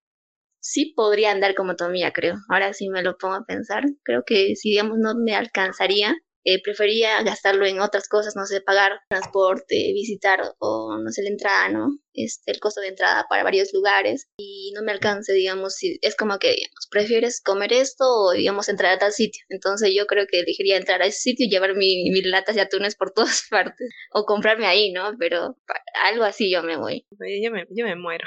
sí 0.61 0.93
podría 0.97 1.33
andar 1.33 1.55
como 1.55 1.77
Tomía, 1.77 2.13
creo. 2.13 2.37
Ahora 2.49 2.73
sí 2.75 2.89
me 2.89 3.03
lo 3.03 3.17
pongo 3.17 3.35
a 3.37 3.45
pensar. 3.47 3.85
Creo 4.05 4.25
que 4.27 4.57
si, 4.57 4.71
digamos, 4.71 4.99
no 4.99 5.15
me 5.17 5.35
alcanzaría, 5.35 6.15
eh, 6.47 6.63
prefería 6.63 7.21
gastarlo 7.25 7.67
en 7.67 7.81
otras 7.81 8.09
cosas, 8.09 8.37
no 8.37 8.47
sé, 8.47 8.61
pagar 8.61 9.01
transporte, 9.09 9.75
visitar 9.93 10.55
o, 10.61 10.97
no 10.97 11.11
sé, 11.11 11.25
la 11.25 11.31
entrada, 11.31 11.69
¿no? 11.71 11.99
Este, 12.15 12.53
el 12.53 12.61
costo 12.61 12.81
de 12.81 12.87
entrada 12.87 13.27
para 13.29 13.43
varios 13.43 13.75
lugares 13.75 14.29
y 14.39 14.73
no 14.73 14.83
me 14.85 14.93
alcance, 14.93 15.33
digamos, 15.33 15.75
si 15.75 15.99
es 16.03 16.15
como 16.15 16.39
que, 16.39 16.53
digamos, 16.53 16.87
prefieres 16.89 17.43
comer 17.45 17.73
esto 17.73 18.05
o, 18.07 18.33
digamos, 18.33 18.69
entrar 18.69 18.93
a 18.93 18.99
tal 18.99 19.11
sitio. 19.13 19.45
Entonces 19.49 19.91
yo 19.93 20.07
creo 20.07 20.27
que 20.31 20.39
elegiría 20.39 20.77
entrar 20.77 21.03
a 21.03 21.07
ese 21.07 21.19
sitio 21.19 21.47
y 21.47 21.51
llevar 21.51 21.75
mi, 21.75 22.11
mis 22.11 22.25
latas 22.25 22.55
de 22.55 22.61
atunes 22.61 22.95
por 22.95 23.11
todas 23.15 23.49
partes 23.51 23.89
o 24.13 24.25
comprarme 24.25 24.67
ahí, 24.67 24.93
¿no? 24.93 25.17
Pero 25.19 25.57
algo 26.05 26.23
así 26.23 26.49
yo 26.49 26.63
me 26.63 26.77
voy. 26.77 27.09
Yo 27.43 27.51
me, 27.51 27.67
yo 27.71 27.85
me 27.85 27.97
muero. 27.97 28.27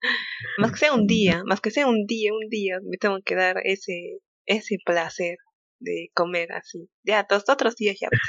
Más 0.58 0.72
que 0.72 0.78
sea 0.78 0.92
un 0.92 1.06
día, 1.06 1.42
más 1.44 1.60
que 1.60 1.70
sea 1.70 1.86
un 1.86 2.06
día, 2.06 2.32
un 2.32 2.48
día, 2.48 2.78
me 2.82 2.96
tengo 2.96 3.18
que 3.24 3.34
dar 3.34 3.56
ese, 3.64 4.18
ese 4.46 4.78
placer 4.84 5.38
de 5.80 6.10
comer 6.14 6.52
así. 6.52 6.88
Ya, 7.04 7.24
todos 7.24 7.48
otros 7.48 7.76
días 7.76 7.96
ya, 8.00 8.08
pues, 8.08 8.20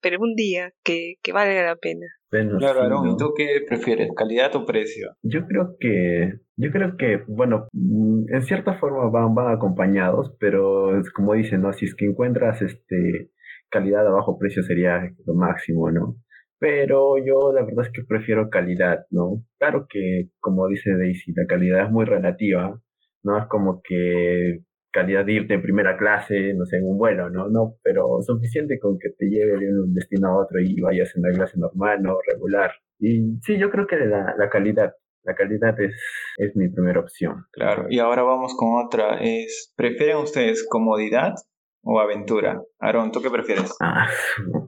pero 0.00 0.18
un 0.20 0.34
día 0.34 0.72
que, 0.84 1.14
que 1.22 1.32
vale 1.32 1.62
la 1.62 1.76
pena. 1.76 2.06
claro, 2.30 2.82
Aaron, 2.82 3.08
¿y 3.08 3.16
tú 3.16 3.32
qué 3.36 3.60
prefieres, 3.66 4.10
calidad 4.16 4.54
o 4.56 4.64
precio? 4.64 5.12
Yo 5.22 5.46
creo 5.46 5.76
que, 5.78 6.34
yo 6.56 6.70
creo 6.70 6.96
que, 6.96 7.22
bueno, 7.28 7.68
mm, 7.72 8.34
en 8.34 8.42
cierta 8.42 8.78
forma 8.78 9.08
van, 9.10 9.34
van 9.34 9.54
acompañados, 9.54 10.34
pero 10.38 10.98
es 11.00 11.10
como 11.12 11.34
dicen, 11.34 11.62
¿no? 11.62 11.72
Si 11.72 11.86
es 11.86 11.94
que 11.94 12.06
encuentras 12.06 12.62
este 12.62 13.30
calidad 13.70 14.06
a 14.06 14.10
bajo 14.10 14.38
precio 14.38 14.62
sería 14.62 15.10
lo 15.26 15.34
máximo, 15.34 15.90
¿no? 15.90 16.16
Pero 16.58 17.18
yo 17.18 17.52
la 17.52 17.64
verdad 17.64 17.86
es 17.86 17.92
que 17.92 18.04
prefiero 18.06 18.48
calidad, 18.48 19.04
¿no? 19.10 19.42
Claro 19.58 19.86
que, 19.88 20.28
como 20.40 20.66
dice 20.68 20.96
Daisy, 20.96 21.32
la 21.34 21.46
calidad 21.46 21.84
es 21.84 21.90
muy 21.90 22.06
relativa, 22.06 22.80
¿no? 23.22 23.38
Es 23.38 23.46
como 23.48 23.82
que 23.82 24.60
calidad 24.96 25.26
de 25.26 25.32
irte 25.34 25.54
en 25.54 25.62
primera 25.62 25.96
clase, 25.98 26.54
no 26.54 26.64
sé, 26.64 26.78
en 26.78 26.86
un 26.86 26.96
vuelo, 26.96 27.28
¿no? 27.28 27.48
No, 27.48 27.76
pero 27.82 28.22
suficiente 28.22 28.78
con 28.80 28.98
que 28.98 29.10
te 29.10 29.26
lleve 29.26 29.58
de 29.58 29.68
un 29.68 29.92
destino 29.92 30.28
a 30.28 30.42
otro 30.42 30.58
y 30.60 30.80
vayas 30.80 31.14
en 31.14 31.22
la 31.22 31.36
clase 31.36 31.58
normal, 31.58 32.02
¿no? 32.02 32.16
Regular. 32.26 32.70
Y 32.98 33.38
sí, 33.42 33.58
yo 33.58 33.70
creo 33.70 33.86
que 33.86 33.96
la, 33.96 34.34
la 34.38 34.48
calidad, 34.48 34.94
la 35.24 35.34
calidad 35.34 35.78
es, 35.80 35.94
es 36.38 36.56
mi 36.56 36.68
primera 36.70 37.00
opción. 37.00 37.44
Claro, 37.52 37.86
y 37.90 37.98
ahora 37.98 38.22
vamos 38.22 38.56
con 38.56 38.82
otra, 38.82 39.18
es, 39.20 39.74
¿prefieren 39.76 40.16
ustedes 40.16 40.66
comodidad 40.66 41.34
o 41.82 42.00
aventura? 42.00 42.62
Aaron, 42.80 43.12
¿tú 43.12 43.20
qué 43.20 43.28
prefieres? 43.30 43.76
Ah, 43.82 44.08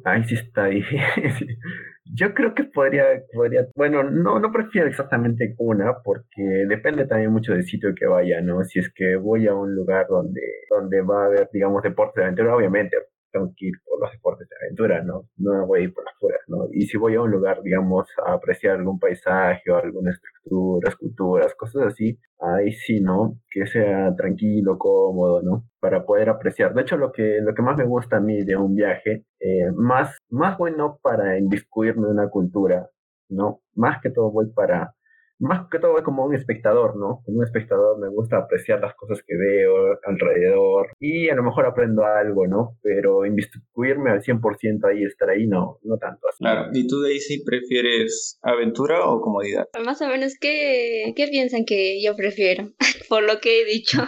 ahí 0.05 0.25
sí 0.25 0.35
está 0.35 0.67
difícil. 0.67 1.57
Yo 2.15 2.35
creo 2.35 2.55
que 2.55 2.65
podría, 2.65 3.05
podría, 3.33 3.67
bueno, 3.77 4.03
no, 4.03 4.39
no 4.39 4.53
prefiero 4.53 4.89
exactamente 4.89 5.55
una 5.59 5.95
porque 6.03 6.43
depende 6.69 7.07
también 7.07 7.33
mucho 7.33 7.53
del 7.53 7.65
sitio 7.65 7.95
que 7.95 8.07
vaya, 8.07 8.41
¿no? 8.41 8.65
Si 8.65 8.79
es 8.79 8.93
que 8.95 9.17
voy 9.17 9.47
a 9.47 9.55
un 9.55 9.75
lugar 9.75 10.07
donde, 10.09 10.41
donde 10.71 11.03
va 11.03 11.25
a 11.25 11.27
haber, 11.27 11.51
digamos, 11.53 11.83
deporte 11.83 12.21
de 12.21 12.27
aventura, 12.27 12.57
obviamente 12.57 12.97
tengo 13.31 13.53
que 13.57 13.67
ir 13.67 13.75
por 13.85 14.01
los 14.01 14.13
deportes 14.13 14.49
de 14.49 14.57
aventura, 14.57 15.03
¿no? 15.03 15.29
No 15.37 15.67
voy 15.67 15.81
a 15.81 15.83
ir 15.85 15.95
por 15.95 16.05
las 16.05 16.15
fuerzas, 16.19 16.43
¿no? 16.49 16.67
Y 16.73 16.87
si 16.87 16.97
voy 16.97 17.15
a 17.15 17.23
un 17.23 17.31
lugar, 17.31 17.63
digamos, 17.63 18.09
a 18.25 18.33
apreciar 18.33 18.77
algún 18.77 18.99
paisaje 18.99 19.71
o 19.71 19.77
alguna 19.77 20.11
estructura, 20.11 20.89
esculturas, 20.89 21.55
cosas 21.55 21.89
así, 21.89 22.19
ahí 22.41 22.73
sí, 22.73 23.01
¿no? 23.01 23.39
Que 23.51 23.67
sea 23.67 24.15
tranquilo, 24.17 24.79
cómodo, 24.79 25.43
¿no? 25.43 25.65
Para 25.81 26.05
poder 26.05 26.29
apreciar. 26.29 26.75
De 26.75 26.83
hecho, 26.83 26.97
lo 26.97 27.13
que, 27.13 27.41
lo 27.41 27.55
que 27.55 27.63
más 27.63 27.77
me 27.77 27.85
gusta 27.85 28.17
a 28.19 28.21
mí 28.21 28.43
de 28.45 28.57
un 28.57 28.75
viaje, 28.75 29.25
eh, 29.41 29.71
más, 29.75 30.17
más 30.31 30.59
bueno 30.59 30.99
para 31.03 31.39
inviscuirme 31.39 32.07
en 32.07 32.13
una 32.13 32.29
cultura, 32.29 32.89
¿no? 33.29 33.61
Más 33.75 34.01
que 34.03 34.11
todo 34.11 34.31
voy 34.31 34.51
para 34.53 34.95
más 35.39 35.69
que 35.71 35.79
todo 35.79 36.03
como 36.03 36.25
un 36.25 36.35
espectador, 36.35 36.97
¿no? 36.97 37.23
Como 37.25 37.39
un 37.39 37.45
espectador 37.45 37.99
me 37.99 38.09
gusta 38.09 38.39
apreciar 38.39 38.81
las 38.81 38.95
cosas 38.95 39.23
que 39.27 39.37
veo 39.37 39.99
alrededor 40.05 40.89
y 40.99 41.29
a 41.29 41.35
lo 41.35 41.43
mejor 41.43 41.67
aprendo 41.67 42.05
algo, 42.05 42.47
¿no? 42.47 42.79
Pero 42.83 43.25
inmiscuirme 43.25 44.11
al 44.11 44.23
100% 44.23 44.89
ahí, 44.89 45.05
estar 45.05 45.31
ahí, 45.31 45.47
no, 45.47 45.79
no 45.83 45.97
tanto 45.99 46.29
así. 46.29 46.39
Claro, 46.39 46.71
¿y 46.73 46.87
tú 46.87 47.01
Daisy 47.01 47.45
prefieres 47.45 48.39
aventura 48.43 49.07
o 49.07 49.21
comodidad? 49.21 49.67
Más 49.85 50.01
o 50.03 50.09
menos, 50.09 50.35
¿qué, 50.41 51.13
qué 51.17 51.29
piensan 51.29 51.65
que 51.65 52.03
yo 52.03 52.17
prefiero? 52.17 52.71
Por 53.09 53.23
lo 53.23 53.41
que 53.41 53.63
he 53.63 53.65
dicho. 53.65 53.99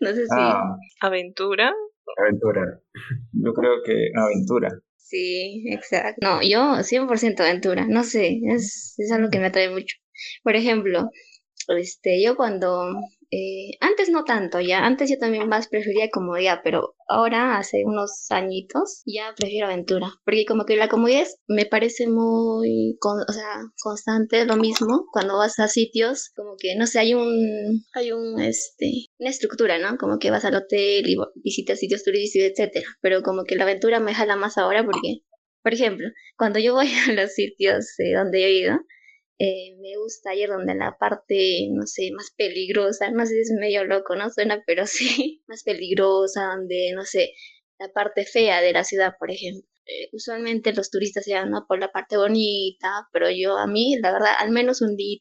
No 0.00 0.10
sé 0.10 0.26
si... 0.26 0.36
Ah, 0.36 0.76
¿Aventura? 1.00 1.72
Aventura. 2.18 2.80
yo 3.32 3.54
creo 3.54 3.82
que 3.84 4.10
aventura. 4.14 4.68
Sí, 4.96 5.64
exacto. 5.70 6.20
No, 6.22 6.40
yo 6.42 6.82
100% 6.82 7.40
aventura. 7.40 7.86
No 7.86 8.02
sé, 8.02 8.40
es, 8.44 8.94
es 8.98 9.12
algo 9.12 9.30
que 9.30 9.38
me 9.38 9.46
atrae 9.46 9.70
mucho. 9.70 9.96
Por 10.42 10.56
ejemplo, 10.56 11.10
este, 11.68 12.22
yo 12.22 12.36
cuando, 12.36 12.90
eh, 13.30 13.76
antes 13.80 14.08
no 14.10 14.24
tanto, 14.24 14.60
ya, 14.60 14.84
antes 14.84 15.10
yo 15.10 15.16
también 15.18 15.48
más 15.48 15.68
prefería 15.68 16.10
comodidad, 16.10 16.60
pero 16.64 16.94
ahora, 17.08 17.58
hace 17.58 17.84
unos 17.84 18.26
añitos, 18.30 19.02
ya 19.06 19.32
prefiero 19.36 19.66
aventura, 19.66 20.12
porque 20.24 20.44
como 20.44 20.64
que 20.64 20.76
la 20.76 20.88
comodidad 20.88 21.26
me 21.46 21.66
parece 21.66 22.08
muy, 22.08 22.98
o 23.00 23.32
sea, 23.32 23.62
constante, 23.80 24.44
lo 24.44 24.56
mismo, 24.56 25.06
cuando 25.12 25.36
vas 25.38 25.58
a 25.58 25.68
sitios, 25.68 26.30
como 26.34 26.56
que, 26.58 26.74
no 26.76 26.86
sé, 26.86 26.98
hay 26.98 27.14
un, 27.14 27.84
hay 27.94 28.12
un, 28.12 28.40
este, 28.40 28.90
una 29.18 29.30
estructura, 29.30 29.78
¿no? 29.78 29.96
Como 29.98 30.18
que 30.18 30.30
vas 30.30 30.44
al 30.44 30.56
hotel 30.56 31.08
y 31.08 31.16
visitas 31.36 31.78
sitios 31.78 32.02
turísticos, 32.04 32.50
etcétera, 32.50 32.86
pero 33.00 33.22
como 33.22 33.44
que 33.44 33.56
la 33.56 33.64
aventura 33.64 34.00
me 34.00 34.14
jala 34.14 34.36
más 34.36 34.58
ahora 34.58 34.84
porque, 34.84 35.20
por 35.62 35.74
ejemplo, 35.74 36.08
cuando 36.36 36.58
yo 36.58 36.74
voy 36.74 36.88
a 37.08 37.12
los 37.12 37.32
sitios 37.32 37.86
eh, 37.98 38.14
donde 38.14 38.44
he 38.44 38.52
ido, 38.52 38.78
eh, 39.38 39.76
me 39.80 39.96
gusta 39.96 40.34
ir 40.34 40.48
donde 40.48 40.74
la 40.74 40.96
parte, 40.98 41.68
no 41.72 41.86
sé, 41.86 42.10
más 42.12 42.32
peligrosa, 42.36 43.10
no 43.10 43.26
sé 43.26 43.32
si 43.34 43.40
es 43.40 43.52
medio 43.58 43.84
loco, 43.84 44.14
¿no? 44.16 44.30
Suena, 44.30 44.62
pero 44.66 44.86
sí, 44.86 45.42
más 45.46 45.62
peligrosa, 45.64 46.54
donde, 46.56 46.92
no 46.94 47.04
sé, 47.04 47.32
la 47.78 47.88
parte 47.92 48.24
fea 48.24 48.60
de 48.60 48.72
la 48.72 48.84
ciudad, 48.84 49.14
por 49.18 49.30
ejemplo. 49.30 49.68
Eh, 49.86 50.08
usualmente 50.12 50.72
los 50.72 50.90
turistas 50.90 51.24
se 51.24 51.34
van 51.34 51.50
¿no? 51.50 51.66
por 51.66 51.80
la 51.80 51.90
parte 51.90 52.16
bonita, 52.16 53.08
pero 53.12 53.28
yo 53.30 53.58
a 53.58 53.66
mí, 53.66 53.96
la 54.00 54.12
verdad, 54.12 54.34
al 54.38 54.50
menos 54.50 54.80
un 54.80 54.96
día 54.96 55.20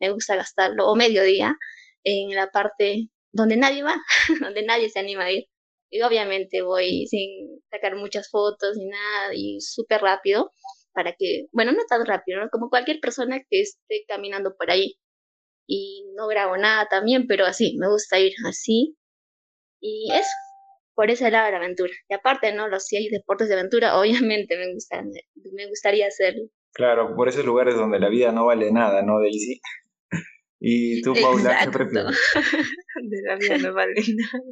me 0.00 0.10
gusta 0.10 0.36
gastarlo, 0.36 0.88
o 0.88 0.96
medio 0.96 1.22
día, 1.22 1.56
en 2.04 2.34
la 2.34 2.48
parte 2.50 3.10
donde 3.32 3.56
nadie 3.56 3.82
va, 3.84 3.94
donde 4.40 4.64
nadie 4.64 4.90
se 4.90 4.98
anima 4.98 5.24
a 5.24 5.32
ir. 5.32 5.44
Y 5.90 6.02
obviamente 6.02 6.62
voy 6.62 7.06
sin 7.06 7.62
sacar 7.70 7.96
muchas 7.96 8.30
fotos 8.30 8.76
ni 8.76 8.86
nada 8.86 9.34
y 9.34 9.60
súper 9.60 10.00
rápido 10.00 10.50
para 10.92 11.14
que, 11.18 11.46
bueno, 11.52 11.72
no 11.72 11.84
tan 11.88 12.04
rápido, 12.06 12.40
¿no? 12.40 12.48
como 12.50 12.68
cualquier 12.68 13.00
persona 13.00 13.40
que 13.48 13.60
esté 13.60 14.04
caminando 14.08 14.54
por 14.56 14.70
ahí. 14.70 14.96
Y 15.66 16.04
no 16.16 16.26
grabo 16.26 16.56
nada 16.56 16.88
también, 16.88 17.26
pero 17.26 17.46
así, 17.46 17.76
me 17.78 17.88
gusta 17.88 18.18
ir 18.18 18.32
así. 18.46 18.96
Y 19.80 20.12
eso, 20.12 20.34
por 20.94 21.10
ese 21.10 21.30
lado 21.30 21.46
de 21.46 21.52
la 21.52 21.58
aventura. 21.58 21.92
Y 22.08 22.14
aparte, 22.14 22.52
¿no? 22.52 22.68
Los 22.68 22.86
si 22.86 22.96
hay 22.96 23.08
deportes 23.08 23.48
de 23.48 23.54
aventura, 23.54 23.98
obviamente 24.00 24.56
me, 24.56 24.72
gusta, 24.72 25.02
me 25.52 25.68
gustaría 25.68 26.06
hacerlo. 26.06 26.44
Claro, 26.74 27.14
por 27.14 27.28
esos 27.28 27.44
lugares 27.44 27.74
donde 27.74 27.98
la 27.98 28.08
vida 28.08 28.32
no 28.32 28.46
vale 28.46 28.72
nada, 28.72 29.02
¿no, 29.02 29.20
Daisy? 29.20 29.60
¿Y 30.60 31.02
tú, 31.02 31.14
Paula, 31.20 31.58
qué 31.64 31.70
prefieres? 31.70 32.18
de 33.02 33.22
la 33.22 33.36
vida 33.36 33.58
no 33.58 33.74
vale 33.74 34.00
nada. 34.14 34.44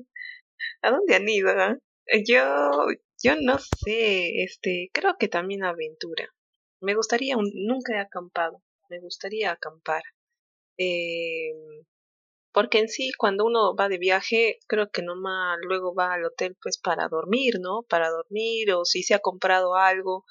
¿A 0.82 0.90
dónde 0.90 1.14
han 1.14 1.28
ido? 1.28 1.50
Ah? 1.50 1.76
Yo, 2.26 2.42
yo 3.22 3.34
no 3.40 3.58
sé, 3.58 4.42
este, 4.42 4.90
creo 4.92 5.16
que 5.18 5.28
también 5.28 5.64
aventura. 5.64 6.28
Me 6.80 6.94
gustaría, 6.94 7.36
nunca 7.36 7.94
he 7.94 8.00
acampado, 8.00 8.62
me 8.88 9.00
gustaría 9.00 9.52
acampar. 9.52 10.02
Eh, 10.78 11.52
porque 12.52 12.78
en 12.80 12.88
sí, 12.88 13.12
cuando 13.16 13.44
uno 13.44 13.74
va 13.76 13.88
de 13.88 13.98
viaje, 13.98 14.58
creo 14.66 14.90
que 14.90 15.02
nomás 15.02 15.58
luego 15.62 15.94
va 15.94 16.14
al 16.14 16.24
hotel 16.24 16.56
pues 16.60 16.78
para 16.78 17.08
dormir, 17.08 17.54
¿no? 17.60 17.82
Para 17.88 18.10
dormir 18.10 18.72
o 18.72 18.84
si 18.84 19.02
se 19.02 19.14
ha 19.14 19.20
comprado 19.20 19.76
algo 19.76 20.24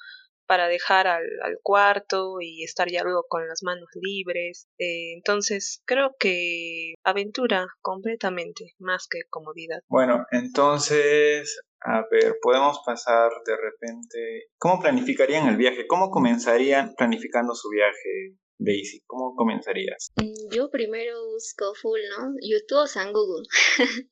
para 0.50 0.66
dejar 0.66 1.06
al, 1.06 1.22
al 1.44 1.60
cuarto 1.62 2.40
y 2.40 2.64
estar 2.64 2.90
ya 2.90 3.04
luego 3.04 3.24
con 3.28 3.46
las 3.46 3.62
manos 3.62 3.88
libres. 3.94 4.66
Eh, 4.78 5.12
entonces, 5.14 5.80
creo 5.86 6.16
que 6.18 6.94
aventura 7.04 7.68
completamente, 7.80 8.74
más 8.80 9.06
que 9.08 9.20
comodidad. 9.30 9.78
Bueno, 9.86 10.26
entonces 10.32 11.62
a 11.82 12.02
ver, 12.10 12.34
podemos 12.42 12.80
pasar 12.84 13.30
de 13.46 13.56
repente. 13.56 14.48
¿Cómo 14.58 14.80
planificarían 14.80 15.48
el 15.48 15.56
viaje? 15.56 15.86
¿Cómo 15.86 16.10
comenzarían 16.10 16.94
planificando 16.96 17.54
su 17.54 17.68
viaje, 17.68 18.36
Daisy? 18.58 19.04
¿Cómo 19.06 19.36
comenzarías? 19.36 20.10
Mm, 20.16 20.52
yo 20.52 20.68
primero 20.68 21.14
busco 21.32 21.74
full, 21.80 22.00
¿no? 22.18 22.34
YouTube 22.42 22.82
o 22.82 22.86
San 22.88 23.12
Google. 23.12 23.46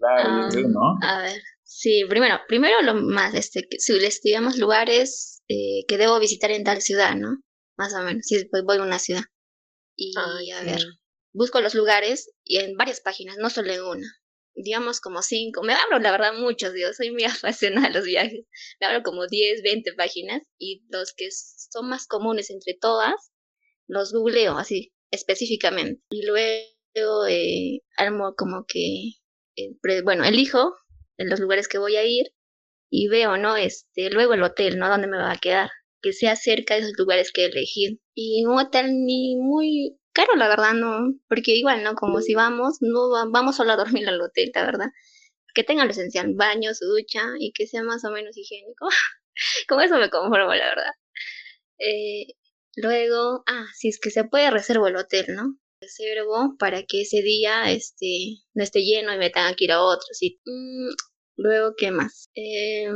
claro, 0.00 0.22
ah, 0.24 0.48
YouTube, 0.50 0.72
¿no? 0.72 1.08
A 1.08 1.22
ver, 1.22 1.40
sí, 1.62 2.04
primero, 2.08 2.34
primero 2.48 2.82
lo 2.82 2.94
más, 2.94 3.32
este, 3.34 3.64
si 3.78 3.92
les 4.00 4.20
digamos 4.20 4.58
lugares 4.58 5.37
eh, 5.48 5.84
que 5.86 5.98
debo 5.98 6.18
visitar 6.20 6.50
en 6.50 6.64
tal 6.64 6.82
ciudad, 6.82 7.16
¿no? 7.16 7.40
Más 7.76 7.94
o 7.94 8.02
menos, 8.02 8.26
si 8.26 8.36
después 8.36 8.64
voy 8.64 8.78
a 8.78 8.82
una 8.82 8.98
ciudad. 8.98 9.22
Y 9.96 10.14
a 10.16 10.62
ver, 10.62 10.80
busco 11.32 11.60
los 11.60 11.74
lugares 11.74 12.30
y 12.44 12.58
en 12.58 12.76
varias 12.76 13.00
páginas, 13.00 13.36
no 13.38 13.50
solo 13.50 13.72
en 13.72 13.82
una 13.82 14.08
digamos 14.58 15.00
como 15.00 15.22
cinco, 15.22 15.62
me 15.62 15.72
abro 15.72 15.98
la 15.98 16.10
verdad 16.10 16.34
muchos, 16.34 16.72
dios 16.72 16.96
soy 16.96 17.10
muy 17.10 17.24
apasionada 17.24 17.88
de 17.88 17.94
los 17.94 18.04
viajes, 18.04 18.44
me 18.80 18.86
abro 18.86 19.02
como 19.02 19.26
10, 19.26 19.62
20 19.62 19.92
páginas 19.94 20.42
y 20.58 20.84
los 20.90 21.12
que 21.14 21.28
son 21.30 21.88
más 21.88 22.06
comunes 22.06 22.50
entre 22.50 22.74
todas, 22.74 23.32
los 23.86 24.12
googleo 24.12 24.58
así 24.58 24.92
específicamente 25.10 26.02
y 26.10 26.26
luego 26.26 27.26
eh, 27.26 27.80
armo 27.96 28.34
como 28.36 28.64
que, 28.66 29.12
eh, 29.56 30.02
bueno, 30.02 30.24
elijo 30.24 30.74
en 31.16 31.30
los 31.30 31.40
lugares 31.40 31.68
que 31.68 31.78
voy 31.78 31.96
a 31.96 32.04
ir 32.04 32.26
y 32.90 33.08
veo, 33.08 33.36
¿no? 33.36 33.56
Este, 33.56 34.10
luego 34.10 34.34
el 34.34 34.42
hotel, 34.42 34.78
¿no? 34.78 34.88
¿Dónde 34.88 35.06
me 35.08 35.18
va 35.18 35.32
a 35.32 35.38
quedar? 35.38 35.70
Que 36.02 36.12
sea 36.12 36.36
cerca 36.36 36.74
de 36.74 36.80
esos 36.80 36.94
lugares 36.98 37.32
que 37.32 37.42
he 37.42 37.46
elegido. 37.46 37.98
Y 38.14 38.44
un 38.46 38.58
hotel 38.58 38.86
ni 39.04 39.36
muy 39.36 39.98
caro, 40.12 40.34
la 40.36 40.48
verdad, 40.48 40.74
no, 40.74 41.14
porque 41.28 41.52
igual, 41.52 41.82
¿no? 41.82 41.94
Como 41.94 42.20
si 42.20 42.34
vamos, 42.34 42.78
no 42.80 43.10
vamos 43.30 43.56
solo 43.56 43.72
a 43.72 43.76
dormir 43.76 44.08
al 44.08 44.20
hotel, 44.20 44.50
la 44.54 44.64
verdad. 44.64 44.88
Que 45.54 45.64
tenga 45.64 45.84
lo 45.84 45.90
esencial, 45.90 46.34
baño, 46.34 46.74
su 46.74 46.86
ducha 46.86 47.22
y 47.38 47.52
que 47.52 47.66
sea 47.66 47.82
más 47.82 48.04
o 48.04 48.10
menos 48.10 48.36
higiénico. 48.36 48.88
Con 49.68 49.80
eso 49.80 49.98
me 49.98 50.10
conformo, 50.10 50.54
la 50.54 50.68
verdad. 50.68 50.92
Eh, 51.78 52.34
luego, 52.76 53.44
ah, 53.46 53.66
si 53.74 53.88
es 53.88 54.00
que 54.00 54.10
se 54.10 54.24
puede, 54.24 54.50
reservo 54.50 54.88
el 54.88 54.96
hotel, 54.96 55.26
¿no? 55.28 55.56
Reservo 55.80 56.56
para 56.58 56.82
que 56.84 57.02
ese 57.02 57.22
día 57.22 57.70
este, 57.70 58.38
no 58.54 58.64
esté 58.64 58.80
lleno 58.82 59.14
y 59.14 59.18
me 59.18 59.30
tenga 59.30 59.54
que 59.54 59.64
ir 59.64 59.72
a 59.72 59.82
otro 59.82 60.08
sitio. 60.12 60.40
Mm, 60.46 60.90
luego, 61.38 61.74
¿qué 61.76 61.90
más? 61.90 62.30
Eh, 62.34 62.86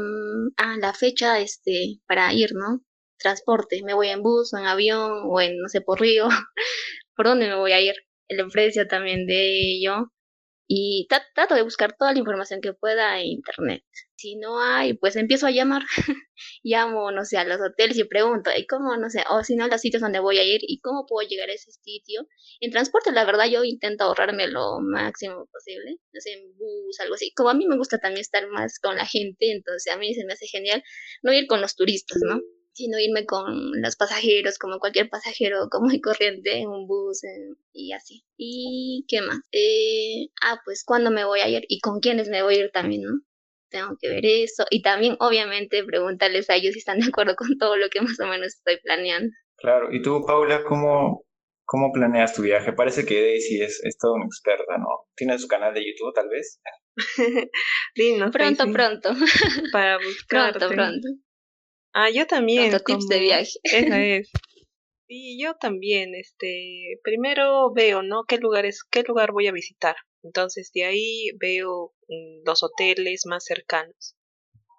ah, 0.59 0.77
la 0.81 0.93
fecha 0.95 1.41
este, 1.41 2.01
para 2.07 2.33
ir, 2.35 2.51
¿no? 2.55 2.83
Transporte, 3.19 3.83
me 3.85 3.95
voy 3.95 4.09
en 4.09 4.23
bus 4.23 4.53
o 4.55 4.59
en 4.59 4.67
avión 4.67 5.23
o 5.27 5.41
en, 5.41 5.59
no 5.59 5.69
sé, 5.69 5.81
por 5.81 6.01
río. 6.01 6.29
por 7.17 7.27
dónde 7.27 7.49
me 7.49 7.57
voy 7.57 7.73
a 7.73 7.81
ir, 7.81 7.95
el 8.29 8.49
precio 8.51 8.87
también 8.89 9.27
de 9.27 9.77
ello. 9.77 10.13
Y 10.69 11.07
trato 11.35 11.55
de 11.55 11.63
buscar 11.63 11.95
toda 11.97 12.13
la 12.13 12.19
información 12.19 12.61
que 12.61 12.73
pueda 12.75 13.21
en 13.21 13.27
internet. 13.27 13.85
Si 14.23 14.37
no 14.37 14.63
hay, 14.63 14.95
pues 14.95 15.17
empiezo 15.17 15.49
a 15.49 15.51
llamar. 15.51 15.83
Llamo, 16.63 17.11
no 17.11 17.25
sé, 17.25 17.39
a 17.39 17.45
los 17.45 17.61
hoteles 17.61 17.99
y 17.99 18.05
pregunto, 18.05 18.51
¿y 18.57 18.69
cómo, 18.69 18.97
no 18.97 19.11
sé, 19.11 19.25
o 19.29 19.43
si 19.43 19.57
no, 19.57 19.67
los 19.67 19.81
sitios 19.81 20.01
donde 20.01 20.21
voy 20.21 20.39
a 20.39 20.45
ir 20.45 20.61
y 20.63 20.79
cómo 20.79 21.07
puedo 21.07 21.29
llegar 21.29 21.51
a 21.51 21.55
ese 21.55 21.73
sitio? 21.73 22.29
En 22.61 22.71
transporte, 22.71 23.11
la 23.11 23.25
verdad, 23.25 23.47
yo 23.51 23.65
intento 23.65 24.05
ahorrarme 24.05 24.47
lo 24.47 24.79
máximo 24.81 25.49
posible, 25.53 25.99
no 26.13 26.21
sé, 26.21 26.35
en 26.35 26.57
bus, 26.57 27.01
algo 27.01 27.17
así. 27.17 27.33
Como 27.35 27.51
a 27.51 27.55
mí 27.55 27.67
me 27.67 27.77
gusta 27.77 27.99
también 27.99 28.21
estar 28.21 28.49
más 28.49 28.79
con 28.79 28.95
la 28.95 29.07
gente, 29.07 29.51
entonces 29.51 29.93
a 29.93 29.97
mí 29.97 30.15
se 30.15 30.25
me 30.25 30.35
hace 30.35 30.47
genial 30.47 30.85
no 31.25 31.33
ir 31.33 31.49
con 31.49 31.61
los 31.61 31.75
turistas, 31.75 32.19
¿no? 32.25 32.41
sino 32.75 32.99
irme 33.01 33.27
con 33.27 33.83
los 33.83 33.97
pasajeros, 33.97 34.57
como 34.57 34.79
cualquier 34.79 35.11
pasajero 35.11 35.69
como 35.71 35.91
y 35.91 36.01
corriente 36.01 36.59
en 36.59 36.69
un 36.69 36.87
bus 36.87 37.23
y 37.73 37.93
así. 37.93 38.25
¿Y 38.37 39.05
qué 39.09 39.21
más? 39.21 39.41
Eh, 39.51 40.29
ah, 40.43 40.61
pues 40.65 40.85
cuándo 40.85 41.11
me 41.11 41.25
voy 41.25 41.41
a 41.41 41.49
ir 41.49 41.65
y 41.69 41.81
con 41.81 41.99
quiénes 41.99 42.29
me 42.29 42.43
voy 42.45 42.55
a 42.55 42.59
ir 42.61 42.71
también, 42.73 43.03
¿no? 43.03 43.21
Tengo 43.73 43.97
que 44.01 44.09
ver 44.09 44.25
eso. 44.25 44.65
Y 44.71 44.83
también, 44.83 45.17
obviamente, 45.19 45.83
preguntarles 45.83 46.49
a 46.49 46.55
ellos 46.55 46.75
si 46.75 46.79
están 46.79 47.01
de 47.01 47.09
acuerdo 47.09 47.35
con 47.35 47.59
todo 47.59 47.77
lo 47.77 47.89
que 47.89 48.01
más 48.01 48.21
o 48.21 48.27
menos 48.27 48.55
estoy 48.55 48.79
planeando. 48.83 49.33
Claro, 49.57 49.93
y 49.93 50.03
tú, 50.03 50.25
Paula, 50.25 50.63
¿cómo, 50.65 51.25
cómo 51.65 51.91
planeas 51.93 52.35
tu 52.35 52.43
viaje? 52.43 52.73
Parece 52.73 53.05
que 53.05 53.21
Daisy 53.21 53.63
es, 53.63 53.83
es 53.85 53.99
toda 53.99 54.15
una 54.15 54.27
experta, 54.27 54.79
¿no? 54.79 55.09
¿Tiene 55.17 55.39
su 55.39 55.49
canal 55.49 55.75
de 55.75 55.85
YouTube, 55.85 56.15
tal 56.15 56.29
vez? 56.29 56.61
pronto, 58.33 58.73
pronto. 58.73 59.11
Para 59.73 59.99
buscar. 59.99 60.53
Pronto, 60.53 60.75
pronto. 60.75 61.09
Ah, 61.95 62.11
yo 62.11 62.27
también. 62.27 62.71
Pronto, 62.71 62.85
tips 62.85 63.09
de 63.09 63.19
viaje. 63.21 63.51
Esa 63.65 64.05
es. 64.05 64.31
Y 65.09 65.43
yo 65.43 65.55
también, 65.57 66.15
este, 66.15 66.99
primero 67.03 67.71
veo, 67.73 68.03
¿no? 68.03 68.25
¿Qué 68.27 68.39
lugares, 68.39 68.83
qué 68.91 69.03
lugar 69.03 69.33
voy 69.33 69.47
a 69.47 69.53
visitar? 69.53 69.95
Entonces 70.23 70.71
de 70.75 70.85
ahí 70.85 71.31
veo 71.39 71.95
mm, 72.09 72.43
los 72.45 72.63
hoteles 72.63 73.27
más 73.27 73.45
cercanos. 73.45 74.17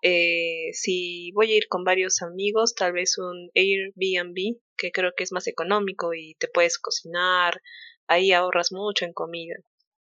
Eh, 0.06 0.72
si 0.74 1.32
voy 1.32 1.54
a 1.54 1.58
ir 1.58 1.68
con 1.70 1.86
varios 1.86 2.22
amigos, 2.22 2.76
tal 2.76 2.92
vez 2.92 3.18
un 3.18 3.50
Airbnb, 3.56 4.60
que 4.78 4.92
creo 4.92 5.14
que 5.16 5.24
es 5.24 5.32
más 5.32 5.48
económico 5.48 6.14
y 6.14 6.36
te 6.36 6.50
puedes 6.50 6.78
cocinar, 6.78 7.62
ahí 8.08 8.34
ahorras 8.34 8.74
mucho 8.74 9.06
en 9.06 9.14
comida, 9.14 9.56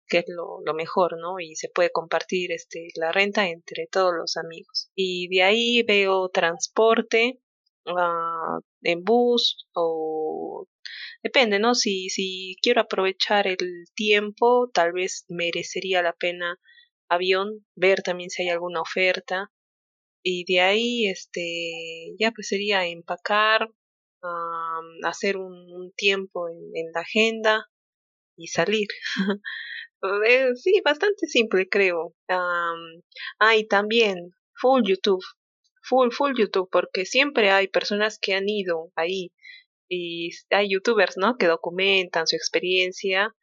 que 0.07 0.19
es 0.19 0.27
lo, 0.29 0.61
mejor, 0.75 1.19
¿no? 1.19 1.41
Y 1.41 1.57
se 1.57 1.71
puede 1.71 1.91
compartir 1.91 2.53
este, 2.53 2.89
la 2.97 3.11
renta 3.11 3.49
entre 3.49 3.87
todos 3.91 4.13
los 4.15 4.37
amigos. 4.37 4.91
Y 4.95 5.29
de 5.29 5.43
ahí 5.43 5.83
veo 5.83 6.29
transporte, 6.29 7.41
en 8.83 9.05
bus 9.05 9.67
o 9.75 10.67
depende, 11.23 11.59
¿no? 11.59 11.75
Si, 11.75 12.09
si 12.11 12.57
quiero 12.63 12.81
aprovechar 12.83 13.47
el 13.47 13.85
tiempo, 13.95 14.71
tal 14.73 14.93
vez 14.93 15.25
merecería 15.29 16.03
la 16.03 16.13
pena 16.13 16.59
avión, 17.09 17.65
ver 17.75 18.03
también 18.03 18.31
si 18.31 18.43
hay 18.43 18.51
alguna 18.51 18.81
oferta. 18.83 19.51
Y 20.23 20.45
de 20.53 20.61
ahí 20.61 21.07
este 21.09 22.15
ya 22.19 22.33
pues 22.33 22.49
sería 22.49 22.87
empacar 22.87 23.69
hacer 25.05 25.37
un, 25.37 25.93
tiempo 25.97 26.49
en, 26.49 26.93
la 26.93 27.01
agenda 27.01 27.67
y 28.37 28.49
salir. 28.49 28.89
Eh, 30.29 30.55
sí 30.55 30.81
bastante 30.85 31.27
simple 31.27 31.69
creo. 31.69 32.15
Ah 32.29 33.57
y 33.57 33.67
también 33.67 34.35
full 34.55 34.83
YouTube 34.87 35.25
full, 35.89 36.11
full 36.11 36.33
YouTube, 36.37 36.69
porque 36.71 37.07
siempre 37.07 37.51
hay 37.51 37.69
personas 37.69 38.19
que 38.21 38.35
han 38.35 38.49
ido 38.49 38.93
ahí 38.97 39.33
y 39.89 40.31
hay 40.51 40.71
youtubers, 40.71 41.17
¿no? 41.17 41.37
Que 41.37 41.47
documentan 41.47 42.27
su 42.27 42.37
experiencia 42.37 43.35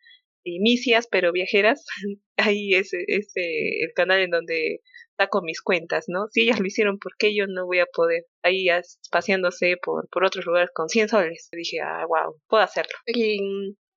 y 0.43 0.59
misias, 0.59 1.07
pero 1.09 1.31
viajeras. 1.31 1.85
ahí 2.37 2.73
es, 2.73 2.91
el 2.93 3.93
canal 3.95 4.19
en 4.19 4.31
donde 4.31 4.79
saco 5.17 5.41
mis 5.41 5.61
cuentas, 5.61 6.05
¿no? 6.07 6.27
Si 6.31 6.41
ellas 6.41 6.59
lo 6.59 6.65
hicieron, 6.65 6.99
¿por 6.99 7.15
qué 7.17 7.35
yo 7.35 7.45
no 7.47 7.65
voy 7.65 7.79
a 7.79 7.85
poder? 7.85 8.25
Ahí 8.41 8.67
paseándose 9.11 9.77
por, 9.81 10.09
por 10.09 10.25
otros 10.25 10.45
lugares 10.45 10.69
con 10.73 10.89
100 10.89 11.09
soles. 11.09 11.49
Dije, 11.51 11.79
ah, 11.81 12.05
wow, 12.07 12.35
puedo 12.47 12.63
hacerlo. 12.63 12.93
Y 13.05 13.39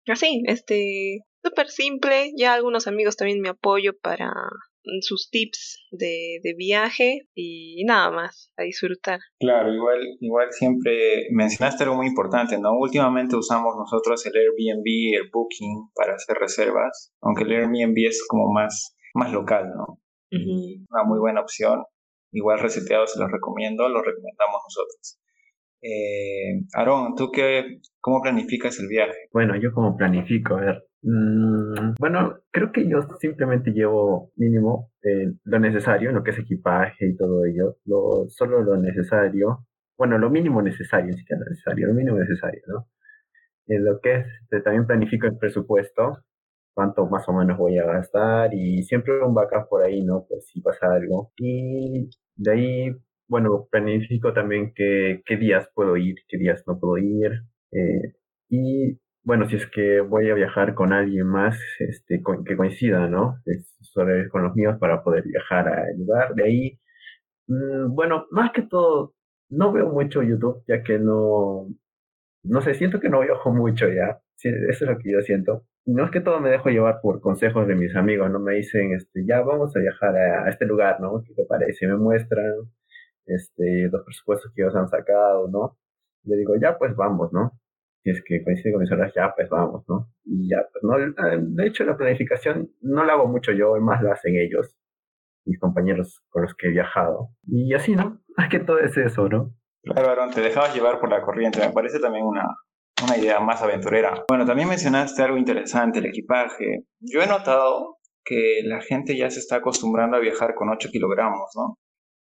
así, 0.06 0.42
este, 0.46 1.20
súper 1.42 1.68
simple. 1.68 2.32
Ya 2.36 2.54
algunos 2.54 2.86
amigos 2.86 3.16
también 3.16 3.40
me 3.40 3.48
apoyo 3.48 3.98
para 4.00 4.32
sus 5.00 5.30
tips 5.30 5.86
de, 5.90 6.40
de, 6.42 6.54
viaje 6.54 7.28
y 7.34 7.84
nada 7.84 8.10
más, 8.10 8.52
a 8.56 8.62
disfrutar. 8.62 9.20
Claro, 9.38 9.72
igual, 9.72 10.00
igual 10.20 10.48
siempre 10.52 11.26
mencionaste 11.32 11.84
algo 11.84 11.96
muy 11.96 12.06
importante, 12.06 12.58
¿no? 12.58 12.72
Últimamente 12.78 13.36
usamos 13.36 13.74
nosotros 13.76 14.24
el 14.26 14.32
Airbnb, 14.36 15.20
el 15.20 15.30
Booking 15.32 15.90
para 15.94 16.14
hacer 16.14 16.36
reservas, 16.36 17.12
aunque 17.20 17.44
el 17.44 17.52
Airbnb 17.52 17.96
es 18.06 18.24
como 18.28 18.52
más, 18.52 18.96
más 19.14 19.32
local, 19.32 19.72
¿no? 19.76 20.00
Una 20.30 21.04
muy 21.04 21.18
buena 21.18 21.40
opción. 21.40 21.84
Igual 22.32 22.58
reseteado 22.58 23.06
se 23.06 23.18
los 23.18 23.30
recomiendo, 23.30 23.88
lo 23.88 24.02
recomendamos 24.02 24.60
nosotros. 24.64 25.18
Eh, 25.82 26.64
Aaron, 26.74 27.14
¿tú 27.14 27.30
qué, 27.30 27.80
cómo 28.00 28.20
planificas 28.20 28.78
el 28.80 28.88
viaje? 28.88 29.28
Bueno, 29.32 29.54
yo 29.60 29.72
como 29.72 29.96
planifico, 29.96 30.54
a 30.54 30.60
ver, 30.60 30.85
Mm, 31.02 31.94
bueno, 32.00 32.40
creo 32.50 32.72
que 32.72 32.88
yo 32.88 33.00
simplemente 33.20 33.71
llevo 33.73 34.32
mínimo 34.36 34.90
eh, 35.02 35.32
lo 35.44 35.58
necesario, 35.60 36.10
lo 36.12 36.23
que 36.25 36.32
es 36.32 36.38
equipaje 36.38 37.06
y 37.08 37.16
todo 37.16 37.44
ello, 37.44 37.76
lo, 37.84 38.26
solo 38.28 38.62
lo 38.62 38.76
necesario, 38.76 39.66
bueno, 39.97 40.18
lo 40.18 40.30
mínimo 40.30 40.62
necesario, 40.62 41.12
si 41.14 41.25
que 41.25 41.36
necesario, 41.36 41.86
lo 41.88 41.94
mínimo 41.94 42.18
necesario, 42.18 42.62
¿no? 42.66 42.88
En 43.68 43.84
lo 43.84 44.00
que 44.00 44.16
es, 44.16 44.26
este, 44.42 44.60
también 44.62 44.86
planifico 44.86 45.26
el 45.26 45.38
presupuesto, 45.38 46.18
cuánto 46.75 47.06
más 47.08 47.28
o 47.28 47.32
menos 47.34 47.58
voy 47.58 47.78
a 47.78 47.86
gastar 47.86 48.54
y 48.54 48.82
siempre 48.84 49.21
un 49.25 49.34
backup 49.34 49.68
por 49.68 49.82
ahí, 49.84 50.02
¿no? 50.04 50.26
Pues 50.28 50.47
si 50.49 50.60
pasa 50.60 50.92
algo. 50.94 51.32
Y 51.38 52.10
de 52.36 52.52
ahí, 52.52 52.97
bueno, 53.28 53.66
planifico 53.71 54.32
también 54.34 54.73
qué, 54.75 55.23
qué 55.26 55.36
días 55.36 55.68
puedo 55.75 55.97
ir, 55.97 56.16
qué 56.28 56.38
días 56.38 56.64
no 56.66 56.78
puedo 56.78 56.99
ir. 56.99 57.32
Eh, 57.73 58.14
y 58.50 58.99
bueno, 59.26 59.49
si 59.49 59.56
es 59.56 59.67
que 59.67 60.00
voy 60.00 60.30
a 60.30 60.34
viajar 60.34 60.75
con 60.75 60.93
alguien 60.93 61.26
más 61.26 61.58
este, 61.80 62.23
que 62.47 62.56
coincida, 62.56 63.08
¿no? 63.08 63.43
Sobre 63.82 64.28
con 64.28 64.45
los 64.45 64.54
míos 64.54 64.76
para 64.78 65.02
poder 65.02 65.25
viajar 65.25 65.69
al 65.69 65.99
lugar. 65.99 66.34
De 66.36 66.45
ahí, 66.45 66.80
mm, 67.49 67.95
bueno, 67.95 68.26
más 68.30 68.52
que 68.52 68.62
todo, 68.62 69.15
no 69.50 69.73
veo 69.73 69.89
mucho 69.89 70.23
YouTube, 70.23 70.62
ya 70.69 70.82
que 70.84 70.99
no, 71.00 71.67
no 72.45 72.60
sé, 72.62 72.75
siento 72.75 73.00
que 73.00 73.08
no 73.08 73.21
viajo 73.21 73.52
mucho 73.52 73.89
ya. 73.89 74.21
eso 74.43 74.84
es 74.84 74.91
lo 74.91 74.99
que 74.99 75.12
yo 75.12 75.21
siento. 75.23 75.65
No 75.86 76.04
es 76.04 76.10
que 76.12 76.21
todo 76.21 76.41
me 76.41 76.50
dejo 76.50 76.71
llevar 76.71 77.00
por 77.02 77.21
consejos 77.21 77.67
de 77.69 77.75
mis 77.76 77.97
amigos, 77.97 78.30
¿no? 78.30 78.39
Me 78.41 78.54
dicen, 78.54 78.93
este, 78.93 79.25
ya 79.26 79.41
vamos 79.43 79.76
a 79.76 79.80
viajar 79.80 80.17
a, 80.17 80.49
este 80.50 80.67
lugar, 80.67 81.00
¿no? 81.00 81.23
¿Qué 81.26 81.34
te 81.34 81.45
parece? 81.47 81.86
Me 81.89 81.97
muestran, 81.97 82.52
este, 83.26 83.89
los 83.91 84.04
presupuestos 84.04 84.52
que 84.54 84.62
ellos 84.62 84.76
han 84.76 84.89
sacado, 84.89 85.49
¿no? 85.49 85.76
Yo 86.25 86.36
digo, 86.36 86.54
ya, 86.60 86.78
pues 86.78 86.95
vamos, 86.97 87.32
¿no? 87.32 87.52
Si 88.06 88.10
es 88.12 88.23
que 88.25 88.45
coincide 88.45 88.73
con 88.73 88.82
mis 88.82 88.92
horas, 88.92 89.12
ya 89.16 89.32
pues 89.34 89.49
vamos, 89.49 89.84
¿no? 89.88 90.08
Y 90.25 90.49
ya, 90.49 90.58
pues 90.73 90.84
no, 90.84 90.95
de 90.97 91.66
hecho 91.66 91.82
la 91.82 91.97
planificación 91.97 92.71
no 92.80 93.04
la 93.04 93.14
hago 93.14 93.26
mucho 93.26 93.50
yo, 93.50 93.75
más 93.80 94.00
la 94.00 94.12
hacen 94.12 94.36
ellos, 94.36 94.76
mis 95.45 95.58
compañeros 95.58 96.23
con 96.28 96.42
los 96.42 96.54
que 96.54 96.69
he 96.69 96.71
viajado. 96.71 97.30
Y 97.49 97.75
así, 97.75 97.97
¿no? 97.97 98.21
Más 98.36 98.49
que 98.49 98.60
todo 98.60 98.78
es 98.78 98.97
eso, 98.97 99.28
¿no? 99.28 99.56
Claro, 99.82 100.10
Aaron, 100.10 100.30
te 100.30 100.40
dejabas 100.40 100.73
llevar 100.73 101.00
por 101.00 101.10
la 101.10 101.23
corriente, 101.23 101.58
me 101.58 101.73
parece 101.73 101.99
también 101.99 102.25
una, 102.25 102.45
una 103.04 103.19
idea 103.19 103.40
más 103.40 103.60
aventurera. 103.62 104.25
Bueno, 104.28 104.47
también 104.47 104.69
mencionaste 104.69 105.23
algo 105.23 105.36
interesante, 105.36 105.99
el 105.99 106.06
equipaje. 106.06 106.84
Yo 107.00 107.23
he 107.23 107.26
notado 107.26 107.99
que 108.25 108.60
la 108.64 108.80
gente 108.82 109.16
ya 109.16 109.30
se 109.30 109.40
está 109.40 109.56
acostumbrando 109.56 110.16
a 110.16 110.21
viajar 110.21 110.54
con 110.54 110.69
8 110.69 110.90
kilogramos, 110.92 111.50
¿no? 111.56 111.78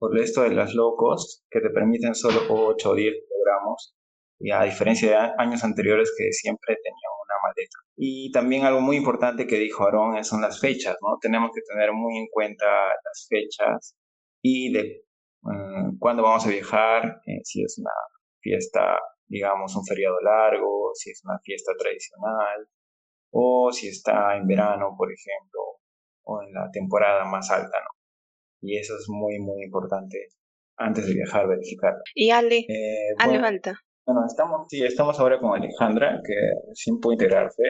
Por 0.00 0.18
esto 0.18 0.42
de 0.42 0.50
las 0.50 0.74
low 0.74 0.96
cost, 0.96 1.44
que 1.50 1.60
te 1.60 1.70
permiten 1.70 2.16
solo 2.16 2.40
8 2.48 2.90
o 2.90 2.94
10 2.96 3.14
kilogramos 3.14 3.94
y 4.40 4.50
a 4.50 4.62
diferencia 4.62 5.10
de 5.10 5.32
años 5.38 5.64
anteriores 5.64 6.12
que 6.16 6.32
siempre 6.32 6.76
tenían 6.76 7.12
una 7.24 7.34
maleta. 7.42 7.78
Y 7.96 8.30
también 8.30 8.64
algo 8.64 8.80
muy 8.80 8.96
importante 8.96 9.46
que 9.46 9.58
dijo 9.58 9.84
Aarón 9.84 10.22
son 10.24 10.40
las 10.40 10.60
fechas, 10.60 10.96
¿no? 11.02 11.18
Tenemos 11.20 11.50
que 11.52 11.62
tener 11.62 11.92
muy 11.92 12.18
en 12.18 12.28
cuenta 12.28 12.64
las 12.64 13.26
fechas 13.28 13.96
y 14.42 14.72
de 14.72 14.80
eh, 14.80 15.90
cuándo 15.98 16.22
vamos 16.22 16.46
a 16.46 16.50
viajar, 16.50 17.20
eh, 17.26 17.40
si 17.42 17.62
es 17.62 17.78
una 17.78 17.90
fiesta, 18.40 18.98
digamos, 19.26 19.74
un 19.74 19.84
feriado 19.84 20.20
largo, 20.20 20.92
si 20.94 21.10
es 21.10 21.20
una 21.24 21.38
fiesta 21.40 21.72
tradicional, 21.76 22.68
o 23.32 23.72
si 23.72 23.88
está 23.88 24.36
en 24.36 24.46
verano, 24.46 24.94
por 24.96 25.08
ejemplo, 25.12 25.60
o 26.24 26.42
en 26.42 26.52
la 26.52 26.70
temporada 26.72 27.24
más 27.24 27.50
alta, 27.50 27.78
¿no? 27.80 27.98
Y 28.60 28.78
eso 28.78 28.94
es 28.96 29.06
muy, 29.08 29.38
muy 29.38 29.64
importante 29.64 30.28
antes 30.76 31.06
de 31.06 31.14
viajar, 31.14 31.48
verificarlo. 31.48 32.00
Y 32.14 32.30
Ale, 32.30 32.58
eh, 32.58 33.14
Ale 33.18 33.40
falta. 33.40 33.80
Bueno, 34.08 34.24
estamos, 34.26 34.66
estamos 34.72 35.20
ahora 35.20 35.38
con 35.38 35.54
Alejandra, 35.54 36.22
que 36.24 36.32
recién 36.66 36.98
puede 36.98 37.16
integrarse, 37.16 37.62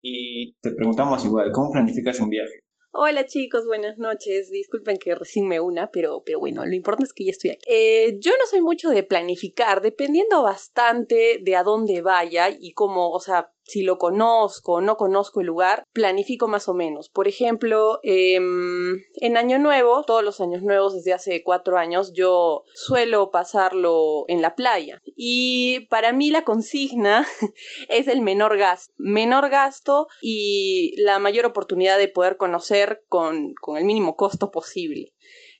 y 0.00 0.54
te 0.60 0.70
preguntamos 0.70 1.24
igual, 1.24 1.50
¿cómo 1.50 1.72
planificas 1.72 2.20
un 2.20 2.28
viaje? 2.28 2.60
Hola 2.92 3.26
chicos, 3.26 3.66
buenas 3.66 3.98
noches. 3.98 4.52
Disculpen 4.52 4.98
que 4.98 5.16
recién 5.16 5.48
me 5.48 5.58
una, 5.58 5.90
pero, 5.90 6.22
pero 6.24 6.38
bueno, 6.38 6.64
lo 6.64 6.72
importante 6.76 7.08
es 7.08 7.12
que 7.12 7.24
ya 7.24 7.32
estoy 7.32 7.50
aquí. 7.50 7.64
Eh, 7.66 8.18
yo 8.20 8.30
no 8.38 8.46
soy 8.48 8.60
mucho 8.60 8.90
de 8.90 9.02
planificar, 9.02 9.82
dependiendo 9.82 10.44
bastante 10.44 11.40
de 11.42 11.56
a 11.56 11.64
dónde 11.64 12.02
vaya 12.02 12.50
y 12.56 12.72
cómo, 12.72 13.10
o 13.10 13.18
sea, 13.18 13.50
si 13.64 13.82
lo 13.82 13.98
conozco 13.98 14.74
o 14.74 14.80
no 14.80 14.96
conozco 14.96 15.40
el 15.40 15.46
lugar, 15.46 15.84
planifico 15.92 16.48
más 16.48 16.68
o 16.68 16.74
menos. 16.74 17.08
Por 17.08 17.28
ejemplo, 17.28 17.98
em, 18.02 19.02
en 19.16 19.36
Año 19.36 19.58
Nuevo, 19.58 20.04
todos 20.04 20.22
los 20.22 20.40
años 20.40 20.62
nuevos 20.62 20.94
desde 20.94 21.12
hace 21.12 21.42
cuatro 21.42 21.78
años, 21.78 22.12
yo 22.12 22.64
suelo 22.74 23.30
pasarlo 23.30 24.24
en 24.28 24.42
la 24.42 24.54
playa. 24.54 25.00
Y 25.16 25.86
para 25.88 26.12
mí 26.12 26.30
la 26.30 26.44
consigna 26.44 27.26
es 27.88 28.08
el 28.08 28.20
menor 28.20 28.58
gasto. 28.58 28.92
Menor 28.98 29.48
gasto 29.48 30.08
y 30.20 30.94
la 30.98 31.18
mayor 31.18 31.46
oportunidad 31.46 31.98
de 31.98 32.08
poder 32.08 32.36
conocer 32.36 33.02
con, 33.08 33.54
con 33.54 33.76
el 33.76 33.84
mínimo 33.84 34.16
costo 34.16 34.50
posible. 34.50 35.12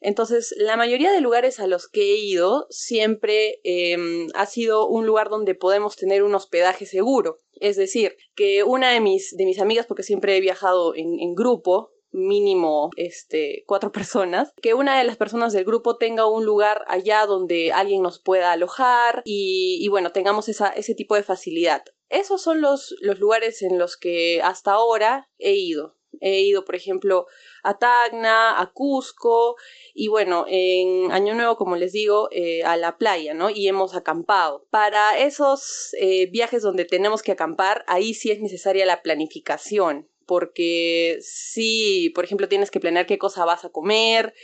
Entonces, 0.04 0.54
la 0.58 0.76
mayoría 0.76 1.10
de 1.12 1.22
lugares 1.22 1.58
a 1.60 1.66
los 1.66 1.88
que 1.88 2.02
he 2.02 2.16
ido 2.16 2.66
siempre 2.68 3.60
em, 3.64 4.28
ha 4.34 4.44
sido 4.44 4.86
un 4.86 5.06
lugar 5.06 5.30
donde 5.30 5.54
podemos 5.54 5.96
tener 5.96 6.22
un 6.22 6.34
hospedaje 6.34 6.84
seguro. 6.84 7.40
Es 7.54 7.76
decir, 7.76 8.18
que 8.34 8.64
una 8.64 8.90
de 8.90 9.00
mis, 9.00 9.34
de 9.34 9.46
mis 9.46 9.58
amigas, 9.58 9.86
porque 9.86 10.02
siempre 10.02 10.36
he 10.36 10.42
viajado 10.42 10.94
en, 10.94 11.34
grupo, 11.34 11.90
mínimo 12.12 12.90
este, 12.96 13.64
cuatro 13.66 13.92
personas, 13.92 14.52
que 14.60 14.74
una 14.74 14.98
de 14.98 15.04
las 15.04 15.16
personas 15.16 15.54
del 15.54 15.64
grupo 15.64 15.96
tenga 15.96 16.26
un 16.26 16.44
lugar 16.44 16.84
allá 16.86 17.24
donde 17.24 17.72
alguien 17.72 18.02
nos 18.02 18.18
pueda 18.20 18.52
alojar 18.52 19.22
y, 19.24 19.88
bueno, 19.88 20.12
tengamos 20.12 20.50
esa, 20.50 20.68
ese 20.68 20.94
tipo 20.94 21.14
de 21.14 21.22
facilidad. 21.22 21.82
Esos 22.10 22.42
son 22.42 22.60
los, 22.60 22.94
los 23.00 23.18
lugares 23.20 23.62
en 23.62 23.78
los 23.78 23.96
que 23.96 24.42
hasta 24.42 24.72
ahora 24.72 25.30
he 25.38 25.54
ido. 25.54 25.96
He 26.20 26.42
ido, 26.42 26.64
por 26.64 26.74
ejemplo, 26.74 27.26
a 27.64 27.78
Tacna, 27.78 28.60
a 28.60 28.72
Cusco 28.72 29.56
y 29.94 30.08
bueno, 30.08 30.44
en 30.48 31.10
Año 31.12 31.34
Nuevo, 31.34 31.56
como 31.56 31.76
les 31.76 31.92
digo, 31.92 32.28
eh, 32.30 32.62
a 32.64 32.76
la 32.76 32.98
playa, 32.98 33.34
¿no? 33.34 33.50
Y 33.50 33.66
hemos 33.66 33.94
acampado. 33.94 34.66
Para 34.70 35.18
esos 35.18 35.94
eh, 35.98 36.26
viajes 36.30 36.62
donde 36.62 36.84
tenemos 36.84 37.22
que 37.22 37.32
acampar, 37.32 37.84
ahí 37.86 38.14
sí 38.14 38.30
es 38.30 38.40
necesaria 38.40 38.86
la 38.86 39.02
planificación, 39.02 40.08
porque 40.26 41.18
sí, 41.20 42.12
por 42.14 42.24
ejemplo, 42.24 42.48
tienes 42.48 42.70
que 42.70 42.80
planear 42.80 43.06
qué 43.06 43.18
cosa 43.18 43.44
vas 43.44 43.64
a 43.64 43.70
comer, 43.70 44.34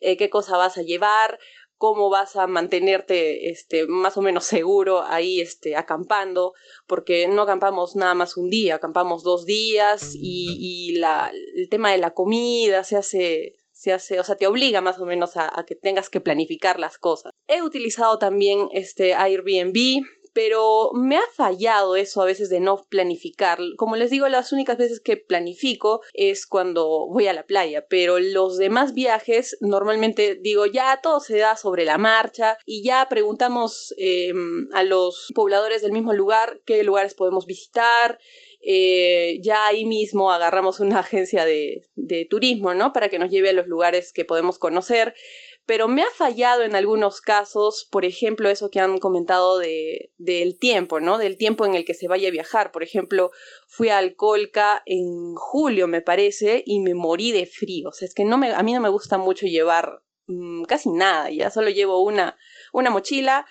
eh, 0.00 0.16
qué 0.16 0.28
cosa 0.28 0.56
vas 0.56 0.76
a 0.76 0.82
llevar, 0.82 1.38
cómo 1.78 2.10
vas 2.10 2.36
a 2.36 2.46
mantenerte 2.46 3.50
este, 3.50 3.86
más 3.86 4.16
o 4.16 4.22
menos 4.22 4.44
seguro 4.44 5.02
ahí 5.02 5.40
este, 5.40 5.76
acampando, 5.76 6.54
porque 6.86 7.28
no 7.28 7.42
acampamos 7.42 7.96
nada 7.96 8.14
más 8.14 8.36
un 8.36 8.50
día, 8.50 8.76
acampamos 8.76 9.22
dos 9.22 9.44
días 9.44 10.12
y, 10.14 10.96
la, 10.98 11.30
el 11.54 11.68
tema 11.68 11.92
de 11.92 11.98
la 11.98 12.12
comida 12.14 12.84
se 12.84 12.96
hace, 12.96 13.56
se 13.72 13.92
hace, 13.92 14.18
o 14.18 14.24
sea, 14.24 14.36
te 14.36 14.46
obliga 14.46 14.80
más 14.80 14.98
o 14.98 15.04
menos 15.04 15.36
a, 15.36 15.50
a, 15.58 15.64
que 15.64 15.74
tengas 15.74 16.08
que 16.08 16.20
planificar 16.20 16.80
las 16.80 16.98
cosas. 16.98 17.32
He 17.46 17.62
utilizado 17.62 18.18
también 18.18 18.68
este 18.72 19.14
Airbnb, 19.14 20.04
pero 20.36 20.90
me 20.92 21.16
ha 21.16 21.22
fallado 21.34 21.96
eso 21.96 22.20
a 22.20 22.26
veces 22.26 22.50
de 22.50 22.60
no 22.60 22.84
planificar. 22.90 23.58
Como 23.78 23.96
les 23.96 24.10
digo, 24.10 24.28
las 24.28 24.52
únicas 24.52 24.76
veces 24.76 25.00
que 25.00 25.16
planifico 25.16 26.02
es 26.12 26.46
cuando 26.46 27.06
voy 27.06 27.26
a 27.26 27.32
la 27.32 27.46
playa, 27.46 27.86
pero 27.88 28.18
los 28.18 28.58
demás 28.58 28.92
viajes 28.92 29.56
normalmente 29.62 30.34
digo 30.34 30.66
ya 30.66 31.00
todo 31.02 31.20
se 31.20 31.38
da 31.38 31.56
sobre 31.56 31.86
la 31.86 31.96
marcha 31.96 32.58
y 32.66 32.82
ya 32.82 33.06
preguntamos 33.08 33.94
eh, 33.96 34.34
a 34.74 34.82
los 34.82 35.32
pobladores 35.34 35.80
del 35.80 35.92
mismo 35.92 36.12
lugar 36.12 36.60
qué 36.66 36.84
lugares 36.84 37.14
podemos 37.14 37.46
visitar. 37.46 38.18
Eh, 38.60 39.38
ya 39.42 39.66
ahí 39.66 39.86
mismo 39.86 40.32
agarramos 40.32 40.80
una 40.80 40.98
agencia 41.00 41.46
de, 41.46 41.86
de 41.94 42.26
turismo, 42.26 42.74
¿no? 42.74 42.92
Para 42.92 43.08
que 43.08 43.18
nos 43.18 43.30
lleve 43.30 43.50
a 43.50 43.54
los 43.54 43.68
lugares 43.68 44.12
que 44.12 44.26
podemos 44.26 44.58
conocer 44.58 45.14
pero 45.66 45.88
me 45.88 46.02
ha 46.02 46.10
fallado 46.14 46.62
en 46.62 46.76
algunos 46.76 47.20
casos, 47.20 47.88
por 47.90 48.04
ejemplo, 48.04 48.48
eso 48.48 48.70
que 48.70 48.80
han 48.80 48.98
comentado 48.98 49.58
de, 49.58 50.12
del 50.16 50.58
tiempo, 50.58 51.00
¿no? 51.00 51.18
Del 51.18 51.36
tiempo 51.36 51.66
en 51.66 51.74
el 51.74 51.84
que 51.84 51.94
se 51.94 52.06
vaya 52.06 52.28
a 52.28 52.32
viajar. 52.32 52.70
Por 52.70 52.84
ejemplo, 52.84 53.32
fui 53.66 53.88
a 53.88 53.98
Alcolca 53.98 54.82
en 54.86 55.34
julio, 55.34 55.88
me 55.88 56.02
parece, 56.02 56.62
y 56.64 56.80
me 56.80 56.94
morí 56.94 57.32
de 57.32 57.46
frío. 57.46 57.88
O 57.88 57.92
sea, 57.92 58.06
es 58.06 58.14
que 58.14 58.24
no 58.24 58.38
me, 58.38 58.52
a 58.52 58.62
mí 58.62 58.72
no 58.72 58.80
me 58.80 58.88
gusta 58.88 59.18
mucho 59.18 59.46
llevar 59.46 60.02
mmm, 60.26 60.62
casi 60.64 60.90
nada, 60.90 61.30
ya 61.30 61.50
solo 61.50 61.70
llevo 61.70 62.00
una, 62.02 62.36
una 62.72 62.90
mochila 62.90 63.46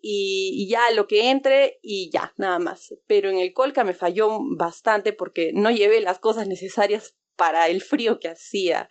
y, 0.00 0.68
ya 0.68 0.90
lo 0.92 1.06
que 1.06 1.30
entre 1.30 1.78
y 1.82 2.10
ya, 2.10 2.32
nada 2.36 2.58
más. 2.58 2.94
Pero 3.06 3.30
en 3.30 3.38
el 3.38 3.52
Colca 3.52 3.84
me 3.84 3.94
falló 3.94 4.38
bastante 4.56 5.12
porque 5.12 5.50
no 5.52 5.70
llevé 5.70 6.00
las 6.00 6.18
cosas 6.18 6.46
necesarias 6.46 7.16
para 7.36 7.68
el 7.68 7.82
frío 7.82 8.18
que 8.18 8.28
hacía 8.28 8.88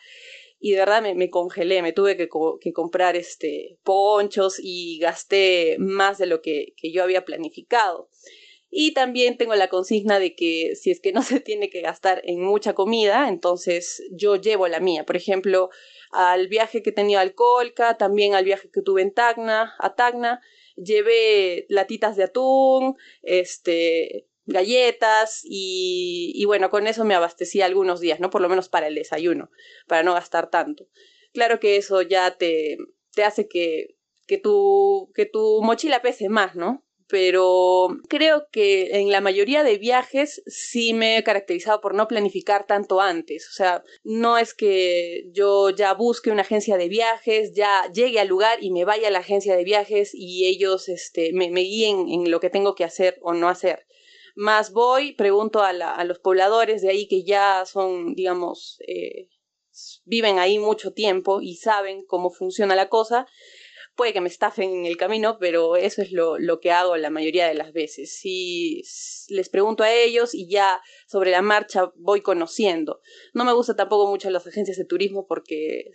y 0.60 0.72
de 0.72 0.78
verdad 0.80 1.02
me, 1.02 1.30
congelé, 1.30 1.82
me 1.82 1.94
tuve 1.94 2.18
que, 2.18 2.28
que, 2.62 2.74
comprar 2.74 3.15
este, 3.15 3.78
ponchos 3.84 4.60
y 4.60 5.00
gasté 5.00 5.76
más 5.80 6.18
de 6.18 6.26
lo 6.26 6.41
que, 6.41 6.74
que 6.78 6.91
yo 6.91 7.04
había 7.04 7.26
planificado. 7.26 8.10
Y 8.78 8.94
también 8.94 9.38
tengo 9.38 9.56
la 9.56 9.70
consigna 9.70 10.20
de 10.20 10.36
que 10.36 10.76
si 10.76 10.91
es 10.91 11.00
que 11.00 11.13
no 11.13 11.22
se 11.24 11.39
tiene 11.39 11.70
que 11.70 11.82
gastar 11.82 12.22
en 12.26 12.41
mucha 12.41 12.74
comida, 12.74 13.30
entonces 13.30 14.04
yo 14.12 14.36
llevo 14.36 14.68
la 14.68 14.80
mía. 14.80 15.06
Por 15.06 15.15
ejemplo, 15.15 15.70
al 16.12 16.48
viaje 16.48 16.82
que 16.82 16.91
tenía 16.91 17.22
al 17.22 17.36
Colca, 17.36 17.98
también 17.98 18.36
al 18.36 18.46
viaje 18.46 18.70
que 18.72 18.82
tuve 18.82 19.02
en 19.02 19.13
Tacna, 19.13 19.76
a 19.80 19.96
Tacna, 19.96 20.41
llevé 20.76 21.65
latitas 21.70 22.15
de 22.15 22.24
atún, 22.24 22.96
este, 23.22 24.28
galletas 24.46 25.42
y, 25.44 26.32
y, 26.36 26.46
bueno, 26.46 26.70
con 26.70 26.88
eso 26.88 27.04
me 27.06 27.16
abastecí 27.16 27.62
algunos 27.62 28.00
días, 28.00 28.20
¿no? 28.20 28.30
Por 28.30 28.42
lo 28.42 28.50
menos 28.50 28.70
para 28.70 28.88
el 28.88 28.96
desayuno, 28.96 29.50
para 29.88 30.04
no 30.04 30.14
gastar 30.14 30.50
tanto. 30.50 30.88
Claro 31.34 31.60
que 31.60 31.78
eso 31.78 32.02
ya 32.02 32.38
te, 32.38 32.78
te 33.14 33.24
hace 33.24 33.48
que, 33.48 33.98
que, 34.28 34.38
tu, 34.38 35.12
que 35.16 35.26
tu 35.26 35.62
mochila 35.64 36.02
pese 36.02 36.30
más, 36.30 36.56
¿no? 36.56 36.84
Pero 37.08 37.90
creo 38.10 38.48
que 38.52 39.00
en 39.00 39.12
la 39.12 39.22
mayoría 39.22 39.64
de 39.64 39.78
viajes 39.78 40.42
sí 40.48 40.96
me 40.96 41.18
he 41.18 41.24
caracterizado 41.24 41.80
por 41.80 41.94
no 41.94 42.08
planificar 42.08 42.66
tanto 42.66 43.00
antes. 43.00 43.48
O 43.48 43.54
sea, 43.54 43.84
no 44.04 44.40
es 44.40 44.56
que 44.56 45.30
yo 45.32 45.70
ya 45.70 45.94
busque 45.94 46.32
una 46.32 46.42
agencia 46.42 46.78
de 46.78 46.90
viajes, 46.90 47.54
ya 47.54 47.84
llegue 47.94 48.20
al 48.20 48.28
lugar 48.28 48.58
y 48.60 48.72
me 48.72 48.86
vaya 48.86 49.10
a 49.10 49.12
la 49.12 49.20
agencia 49.20 49.56
de 49.56 49.64
viajes 49.64 50.12
y 50.16 50.48
ellos 50.48 50.90
este, 50.90 51.32
me, 51.34 51.52
me 51.52 51.62
guíen 51.62 52.10
en 52.10 52.32
lo 52.32 52.40
que 52.40 52.50
tengo 52.50 52.74
que 52.74 52.84
hacer 52.84 53.20
o 53.22 53.34
no 53.34 53.50
hacer 53.50 53.85
más 54.36 54.71
voy, 54.71 55.13
pregunto 55.13 55.62
a, 55.63 55.74
la, 55.74 55.95
a 55.95 56.04
los 56.04 56.19
pobladores 56.19 56.82
de 56.82 56.89
ahí 56.89 57.08
que 57.08 57.24
ya 57.24 57.65
son, 57.65 58.13
digamos, 58.13 58.78
eh, 58.88 59.30
viven 60.04 60.39
ahí 60.39 60.60
mucho 60.60 60.91
tiempo 60.91 61.41
y 61.41 61.56
saben 61.56 62.06
cómo 62.06 62.30
funciona 62.32 62.76
la 62.76 62.89
cosa, 62.89 63.26
puede 63.95 64.13
que 64.13 64.21
me 64.21 64.28
estafen 64.28 64.71
en 64.71 64.86
el 64.86 64.98
camino, 64.98 65.38
pero 65.39 65.76
eso 65.78 66.02
es 66.02 66.12
lo, 66.12 66.38
lo 66.38 66.60
que 66.60 66.71
hago 66.71 66.98
la 66.98 67.10
mayoría 67.10 67.48
de 67.48 67.54
las 67.54 67.71
veces. 67.71 68.17
Si 68.17 68.84
les 69.30 69.50
pregunto 69.50 69.84
a 69.84 69.91
ellos 69.91 70.34
y 70.34 70.50
ya 70.50 70.82
sobre 71.06 71.32
la 71.32 71.41
marcha 71.41 71.91
voy 71.96 72.22
conociendo. 72.22 73.02
No 73.34 73.46
me 73.46 73.54
gusta 73.54 73.76
tampoco 73.76 74.10
mucho 74.10 74.30
las 74.30 74.48
agencias 74.48 74.78
de 74.78 74.86
turismo 74.86 75.28
porque 75.28 75.91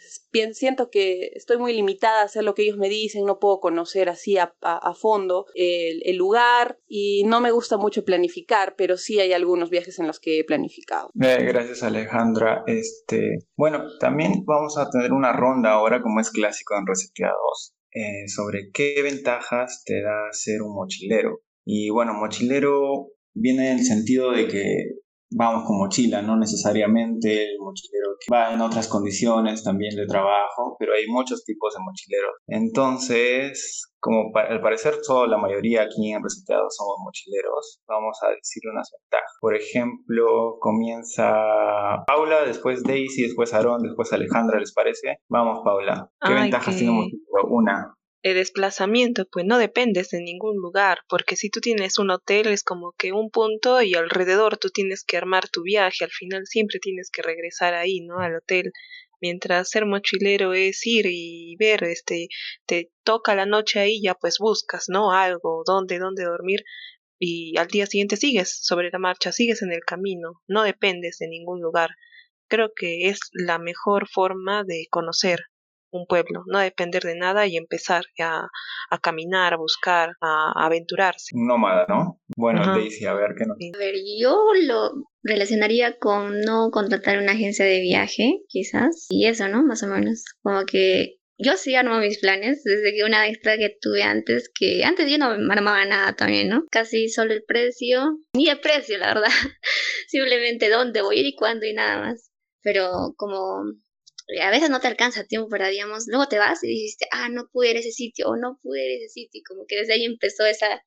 siento 0.53 0.90
que 0.90 1.31
estoy 1.35 1.59
muy 1.59 1.73
limitada 1.73 2.23
a 2.23 2.25
hacer 2.25 2.44
lo 2.44 2.55
que 2.55 2.62
ellos 2.62 2.79
me 2.79 2.88
dicen, 2.88 3.25
no 3.25 3.38
puedo 3.38 3.61
conocer 3.61 4.09
así 4.09 4.38
a, 4.38 4.55
a, 4.61 4.94
fondo 4.94 5.46
el, 5.55 6.03
el, 6.05 6.16
lugar 6.16 6.79
y 6.87 7.25
no 7.25 7.40
me 7.40 7.51
gusta 7.51 7.77
mucho 7.77 8.05
planificar, 8.05 8.75
pero 8.77 8.96
sí 8.96 9.20
hay 9.20 9.33
algunos 9.33 9.70
viajes 9.70 9.99
en 9.99 10.07
los 10.07 10.20
que 10.20 10.40
he 10.40 10.44
planificado. 10.44 11.11
Eh, 11.20 11.44
gracias 11.44 11.83
Alejandra. 11.83 12.62
Este, 12.66 13.38
bueno, 13.57 13.85
también 13.99 14.44
vamos 14.44 14.79
a 14.79 14.90
tener 14.90 15.12
una 15.12 15.33
ronda 15.33 15.73
ahora 15.73 16.03
como 16.03 16.20
es 16.20 16.31
clásico 16.31 16.77
en 16.77 16.87
Reseteados 16.87 17.75
eh, 17.92 18.29
sobre 18.29 18.70
qué 18.73 19.03
ventajas 19.03 19.83
te 19.85 20.03
da 20.03 20.29
ser 20.33 20.62
un 20.62 20.75
mochilero. 20.75 21.40
Y 21.64 21.90
bueno, 21.90 22.14
mochilero 22.14 23.09
viene 23.35 23.71
en 23.71 23.79
el 23.79 23.85
sentido 23.85 24.33
de 24.33 24.47
que 24.49 25.01
vamos 25.31 25.64
con 25.64 25.79
mochila, 25.79 26.23
no 26.23 26.37
necesariamente 26.37 27.53
el 27.53 27.59
mochilero 27.61 28.11
que 28.19 28.33
va 28.35 28.53
en 28.53 28.61
otras 28.61 28.88
condiciones 28.88 29.62
también 29.62 29.95
de 29.95 30.07
trabajo, 30.07 30.77
pero 30.79 30.93
hay 30.93 31.07
muchos 31.07 31.45
tipos 31.45 31.75
de 31.75 31.81
mochileros. 31.83 32.35
Entonces, 32.49 33.88
como 34.01 34.33
al 34.35 34.61
parecer 34.61 34.97
toda 35.07 35.29
la 35.29 35.38
mayoría 35.38 35.83
aquí 35.83 36.12
en 36.12 36.23
Reseteados 36.23 36.75
somos 36.77 36.97
mochileros, 37.05 37.81
vamos 37.87 38.19
a 38.23 38.31
decir 38.31 38.62
unas 38.73 38.90
ventajas. 38.90 39.37
Por 39.40 39.55
ejemplo, 39.55 40.57
comienza 40.59 41.33
Paula, 42.07 42.45
después 42.45 42.83
Daisy, 42.83 43.23
después 43.23 43.55
Aaron, 43.55 43.83
después 43.83 44.12
Alejandra, 44.12 44.59
¿les 44.59 44.73
parece? 44.73 45.19
Vamos, 45.29 45.61
Paula. 45.64 46.11
¿Qué 46.21 46.33
Ay, 46.33 46.43
ventajas 46.43 46.75
que... 46.75 46.79
tiene 46.81 46.93
un 46.93 46.99
mochilero? 46.99 47.21
Una 47.51 47.95
el 48.22 48.35
desplazamiento, 48.35 49.26
pues 49.30 49.46
no 49.46 49.59
dependes 49.59 50.11
de 50.11 50.20
ningún 50.20 50.56
lugar, 50.56 51.00
porque 51.09 51.37
si 51.37 51.48
tú 51.48 51.61
tienes 51.61 51.98
un 51.98 52.11
hotel 52.11 52.48
es 52.48 52.62
como 52.62 52.92
que 52.92 53.12
un 53.12 53.30
punto 53.30 53.80
y 53.80 53.94
alrededor 53.94 54.59
tú 54.59 54.68
tienes 54.68 55.04
que 55.04 55.16
armar 55.16 55.48
tu 55.48 55.62
viaje, 55.62 56.04
al 56.04 56.11
final 56.11 56.46
siempre 56.46 56.78
tienes 56.80 57.11
que 57.11 57.22
regresar 57.22 57.74
ahí, 57.74 58.00
¿no? 58.00 58.18
Al 58.18 58.37
hotel. 58.37 58.72
Mientras 59.22 59.68
ser 59.68 59.87
mochilero 59.87 60.54
es 60.54 60.87
ir 60.87 61.06
y 61.06 61.56
ver, 61.59 61.85
este, 61.85 62.28
te 62.66 62.90
toca 63.04 63.35
la 63.35 63.46
noche 63.46 63.78
ahí, 63.80 64.00
ya 64.02 64.14
pues 64.14 64.37
buscas, 64.38 64.87
¿no? 64.88 65.12
Algo, 65.12 65.62
dónde, 65.66 65.98
dónde 65.98 66.24
dormir, 66.24 66.64
y 67.18 67.56
al 67.59 67.68
día 67.68 67.87
siguiente 67.87 68.16
sigues 68.16 68.59
sobre 68.62 68.90
la 68.90 68.98
marcha, 68.98 69.30
sigues 69.30 69.62
en 69.62 69.72
el 69.72 69.80
camino, 69.80 70.40
no 70.48 70.62
dependes 70.62 71.18
de 71.18 71.28
ningún 71.28 71.61
lugar. 71.61 71.90
Creo 72.48 72.72
que 72.74 73.09
es 73.09 73.20
la 73.33 73.59
mejor 73.59 74.09
forma 74.09 74.64
de 74.64 74.87
conocer 74.90 75.40
un 75.90 76.07
pueblo, 76.07 76.44
no 76.46 76.59
depender 76.59 77.03
de 77.03 77.16
nada 77.16 77.46
y 77.46 77.57
empezar 77.57 78.05
a, 78.20 78.48
a 78.90 78.98
caminar, 78.98 79.55
a 79.55 79.57
buscar, 79.57 80.11
a, 80.20 80.53
a, 80.57 80.66
aventurarse. 80.66 81.31
Nómada, 81.35 81.87
¿no? 81.88 82.20
Bueno, 82.37 82.61
Ajá. 82.62 82.72
Daisy, 82.72 83.07
a 83.07 83.14
ver 83.14 83.35
qué 83.37 83.44
nos... 83.46 83.57
A 83.57 83.79
ver, 83.79 83.94
yo 84.18 84.38
lo 84.62 84.92
relacionaría 85.22 85.98
con 85.98 86.40
no 86.40 86.70
contratar 86.70 87.18
una 87.18 87.33
agencia 87.33 87.64
de 87.64 87.81
viaje, 87.81 88.40
quizás, 88.48 89.07
y 89.11 89.26
eso, 89.26 89.48
¿no? 89.48 89.62
Más 89.62 89.83
o 89.83 89.87
menos, 89.87 90.24
como 90.42 90.64
que 90.64 91.20
yo 91.42 91.57
sí 91.57 91.74
armo 91.74 91.98
mis 91.98 92.18
planes 92.18 92.62
desde 92.64 92.94
que 92.94 93.03
una 93.03 93.26
extra 93.26 93.57
que 93.57 93.74
tuve 93.81 94.03
antes, 94.03 94.50
que 94.55 94.85
antes 94.85 95.11
yo 95.11 95.16
no 95.16 95.38
me 95.38 95.55
armaba 95.55 95.85
nada 95.87 96.14
también, 96.14 96.50
¿no? 96.50 96.66
Casi 96.70 97.09
solo 97.09 97.33
el 97.33 97.44
precio, 97.44 98.18
ni 98.35 98.48
el 98.48 98.61
precio, 98.61 98.98
la 98.98 99.14
verdad. 99.14 99.31
Simplemente 100.09 100.68
dónde 100.68 101.00
voy 101.00 101.16
a 101.16 101.20
ir 101.20 101.26
y 101.26 101.37
cuándo 101.37 101.64
y 101.64 101.72
nada 101.72 101.98
más. 101.98 102.31
Pero 102.62 103.14
como 103.16 103.64
a 104.40 104.51
veces 104.51 104.71
no 104.71 104.81
te 104.81 104.88
alcanza 104.88 105.25
tiempo 105.25 105.49
para, 105.49 105.69
digamos, 105.69 106.05
luego 106.07 106.29
te 106.29 106.38
vas 106.38 106.62
y 106.62 106.69
dijiste, 106.69 107.07
ah, 107.11 107.29
no 107.29 107.49
pude 107.53 107.71
ir 107.71 107.77
a 107.77 107.81
ese 107.81 107.93
sitio 107.93 108.29
o 108.29 108.37
no 108.37 108.59
pude 108.62 108.85
ir 108.85 108.93
a 108.93 109.05
ese 109.05 109.09
sitio, 109.09 109.40
y 109.40 109.43
como 109.43 109.64
que 109.66 109.77
desde 109.77 109.95
ahí 109.95 110.05
empezó 110.05 110.45
esa, 110.47 110.83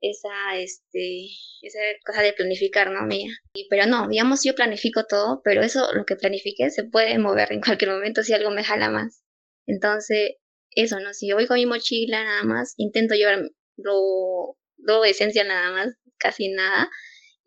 esa, 0.00 0.56
este, 0.56 1.26
esa 1.62 1.78
cosa 2.04 2.22
de 2.22 2.32
planificar, 2.32 2.90
¿no? 2.90 3.06
Mía. 3.06 3.30
Y, 3.52 3.68
pero 3.68 3.86
no, 3.86 4.08
digamos, 4.08 4.42
yo 4.44 4.54
planifico 4.54 5.04
todo, 5.04 5.40
pero 5.44 5.62
eso, 5.62 5.92
lo 5.94 6.04
que 6.04 6.16
planifique, 6.16 6.70
se 6.70 6.84
puede 6.84 7.18
mover 7.18 7.52
en 7.52 7.60
cualquier 7.60 7.90
momento 7.90 8.22
si 8.22 8.32
algo 8.32 8.50
me 8.50 8.64
jala 8.64 8.90
más. 8.90 9.22
Entonces, 9.66 10.36
eso, 10.70 11.00
¿no? 11.00 11.12
Si 11.14 11.28
yo 11.28 11.36
voy 11.36 11.46
con 11.46 11.56
mi 11.56 11.66
mochila 11.66 12.22
nada 12.24 12.44
más, 12.44 12.74
intento 12.76 13.14
llevar 13.14 13.50
lo, 13.76 14.56
lo 14.78 15.04
esencial 15.04 15.48
nada 15.48 15.72
más, 15.72 15.94
casi 16.18 16.48
nada, 16.48 16.90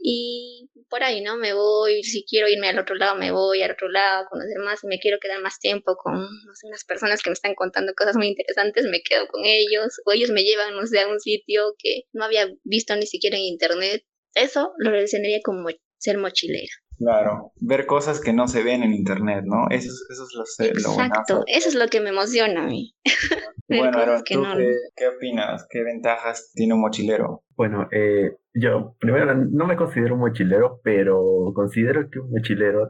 y 0.02 0.70
por 0.90 1.04
ahí, 1.04 1.22
¿no? 1.22 1.38
Me 1.38 1.54
voy, 1.54 2.04
si 2.04 2.26
quiero 2.26 2.48
irme 2.50 2.70
al 2.70 2.80
otro 2.80 2.96
lado, 2.96 3.16
me 3.16 3.32
voy 3.32 3.62
al 3.62 3.72
otro 3.72 3.90
lado, 3.90 4.28
conocer 4.30 4.58
más, 4.60 4.84
me 4.84 5.00
quiero 5.00 5.20
quedar 5.20 5.42
más 5.42 5.60
tiempo 5.60 5.96
con, 5.96 6.22
no 6.22 6.56
sé, 6.56 6.68
unas 6.68 6.84
personas 6.84 7.22
que 7.22 7.30
me 7.30 7.34
están 7.34 7.56
contando 7.56 7.94
cosas 7.94 8.16
muy 8.16 8.28
interesantes, 8.28 8.86
me 8.86 9.02
quedo 9.02 9.28
con 9.28 9.46
ellos, 9.46 10.02
o 10.06 10.12
ellos 10.12 10.32
me 10.32 10.44
llevan, 10.44 10.76
no 10.76 10.86
sé, 10.86 11.00
a 11.00 11.08
un 11.08 11.20
sitio 11.20 11.76
que 11.78 12.04
no 12.14 12.26
había 12.26 12.50
visto 12.64 12.96
ni 12.96 13.06
siquiera 13.06 13.38
en 13.38 13.44
internet. 13.44 14.04
Eso 14.34 14.74
lo 14.78 14.92
relacionaría 14.92 15.40
como 15.44 15.70
ser 15.98 16.18
mochilera. 16.18 16.74
Claro, 17.02 17.52
ver 17.60 17.88
cosas 17.88 18.22
que 18.22 18.32
no 18.32 18.48
se 18.48 18.62
ven 18.62 18.84
en 18.84 18.94
internet, 18.94 19.44
¿no? 19.44 19.68
Eso, 19.72 19.90
eso 20.12 20.24
es 20.60 20.84
lo, 20.86 20.94
Exacto, 20.94 21.44
eso 21.48 21.70
es 21.70 21.74
lo 21.74 21.88
que 21.88 22.00
me 22.00 22.10
emociona 22.10 22.64
a 22.64 22.68
mí. 22.68 22.94
bueno, 23.68 23.98
Aaron, 23.98 24.24
¿tú 24.24 24.44
qué, 24.96 25.08
opinas? 25.08 25.66
¿Qué 25.68 25.84
ventajas 25.84 26.52
tiene 26.54 26.76
un 26.76 26.82
mochilero? 26.82 27.44
Bueno, 27.56 27.88
eh, 27.92 28.38
yo 28.54 28.96
primero 29.00 29.34
no 29.34 29.66
me 29.66 29.76
considero 29.78 30.14
un 30.14 30.22
mochilero, 30.22 30.80
pero 30.84 31.52
considero 31.56 32.08
que 32.08 32.20
un 32.20 32.30
mochilero, 32.30 32.90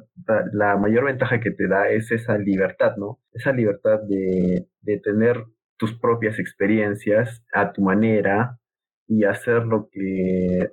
la 0.51 0.75
mayor 0.75 1.05
ventaja 1.05 1.39
que 1.39 1.51
te 1.51 1.69
da 1.69 1.87
es 1.89 2.11
esa 2.11 2.37
libertad, 2.37 2.97
¿no? 2.97 3.21
Esa 3.31 3.53
libertad 3.53 3.99
de, 4.09 4.67
de 4.81 4.97
tener 4.99 5.45
tus 5.77 5.97
propias 5.97 6.37
experiencias 6.37 7.45
a 7.53 7.71
tu 7.71 7.81
manera 7.81 8.59
y 9.07 9.23
hacer 9.23 9.63
lo 9.63 9.87
que 9.89 10.71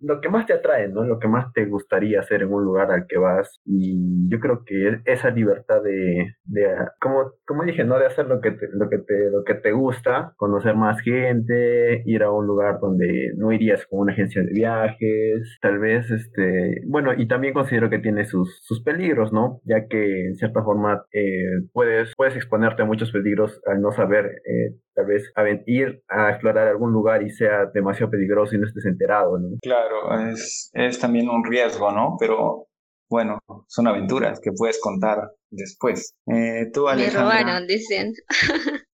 lo 0.00 0.20
que 0.20 0.28
más 0.28 0.46
te 0.46 0.52
atrae, 0.52 0.88
¿no? 0.88 1.04
Lo 1.04 1.18
que 1.18 1.28
más 1.28 1.52
te 1.52 1.64
gustaría 1.66 2.20
hacer 2.20 2.42
en 2.42 2.52
un 2.52 2.64
lugar 2.64 2.90
al 2.90 3.06
que 3.06 3.18
vas. 3.18 3.60
Y 3.64 4.28
yo 4.28 4.38
creo 4.40 4.64
que 4.64 5.00
esa 5.04 5.30
libertad 5.30 5.82
de, 5.82 6.36
de 6.44 6.76
como, 7.00 7.32
como 7.46 7.64
dije, 7.64 7.84
¿no? 7.84 7.98
De 7.98 8.06
hacer 8.06 8.26
lo 8.26 8.40
que, 8.40 8.52
te, 8.52 8.68
lo, 8.72 8.88
que 8.88 8.98
te, 8.98 9.30
lo 9.30 9.44
que 9.44 9.54
te 9.54 9.72
gusta, 9.72 10.32
conocer 10.36 10.76
más 10.76 11.00
gente, 11.00 12.02
ir 12.04 12.22
a 12.22 12.30
un 12.30 12.46
lugar 12.46 12.78
donde 12.80 13.32
no 13.36 13.52
irías 13.52 13.86
con 13.86 14.00
una 14.00 14.12
agencia 14.12 14.42
de 14.42 14.52
viajes, 14.52 15.58
tal 15.60 15.78
vez, 15.78 16.10
este, 16.10 16.82
bueno, 16.86 17.12
y 17.16 17.26
también 17.26 17.54
considero 17.54 17.90
que 17.90 17.98
tiene 17.98 18.24
sus, 18.24 18.60
sus 18.64 18.82
peligros, 18.82 19.32
¿no? 19.32 19.60
Ya 19.64 19.86
que 19.88 20.26
en 20.26 20.36
cierta 20.36 20.62
forma 20.62 21.04
eh, 21.12 21.62
puedes, 21.72 22.12
puedes 22.16 22.36
exponerte 22.36 22.82
a 22.82 22.86
muchos 22.86 23.12
peligros 23.12 23.60
al 23.66 23.80
no 23.80 23.92
saber 23.92 24.42
eh, 24.44 24.74
tal 24.94 25.06
vez 25.06 25.30
a 25.34 25.44
ir 25.66 26.02
a 26.08 26.30
explorar 26.30 26.68
algún 26.68 26.92
lugar 26.92 27.22
y 27.22 27.30
sea 27.30 27.66
demasiado 27.72 28.10
peligroso 28.10 28.54
y 28.54 28.58
no 28.58 28.66
estés 28.66 28.86
enterado, 28.86 29.38
¿no? 29.38 29.58
Claro, 29.62 30.30
es, 30.30 30.70
es 30.72 30.98
también 30.98 31.28
un 31.28 31.44
riesgo, 31.44 31.92
¿no? 31.92 32.16
Pero 32.18 32.68
bueno, 33.10 33.38
son 33.68 33.86
aventuras 33.86 34.40
que 34.40 34.52
puedes 34.56 34.80
contar 34.80 35.30
después. 35.50 36.14
Eh, 36.26 36.70
tú, 36.72 36.88
Alejandra... 36.88 37.24
Me 37.24 37.42
robaron, 37.42 37.66
dicen. 37.66 38.12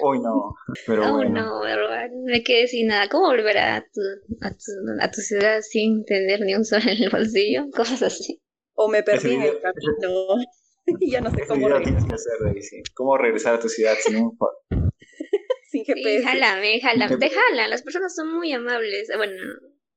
Hoy 0.00 0.20
no, 0.20 0.54
pero 0.86 1.02
oh, 1.02 1.24
no, 1.24 1.62
me 1.64 1.76
robaron, 1.76 2.22
me 2.24 2.44
quedé 2.44 2.68
sin 2.68 2.86
nada. 2.86 3.08
¿Cómo 3.08 3.26
volver 3.26 3.58
a 3.58 3.80
tu, 3.80 4.00
a 4.40 4.50
tu, 4.50 5.02
a 5.02 5.10
tu 5.10 5.20
ciudad 5.20 5.60
sin 5.62 6.04
tener 6.04 6.40
ni 6.42 6.54
un 6.54 6.64
sol 6.64 6.80
en 6.86 7.02
el 7.02 7.10
bolsillo? 7.10 7.66
Cosas 7.76 8.02
así. 8.02 8.40
O 8.74 8.88
me 8.88 9.02
perdí 9.02 9.34
en 9.34 9.42
el 9.42 9.60
camino 9.60 10.36
y 11.00 11.10
ya 11.10 11.20
no 11.20 11.30
sé 11.30 11.46
cómo 11.46 11.68
regresar. 11.68 12.08
Que 12.08 12.14
hacer. 12.14 12.82
¿Cómo 12.94 13.18
regresar 13.18 13.54
a 13.54 13.58
tu 13.58 13.68
ciudad 13.68 13.94
sin 14.00 14.16
un 14.16 14.38
sin 15.68 15.84
GPS. 15.84 16.18
Sí, 16.18 16.24
jálame, 16.24 16.80
jálame. 16.80 17.16
Te 17.16 17.30
jalan, 17.30 17.70
las 17.70 17.82
personas 17.82 18.14
son 18.14 18.34
muy 18.34 18.52
amables. 18.52 19.10
Bueno, 19.16 19.42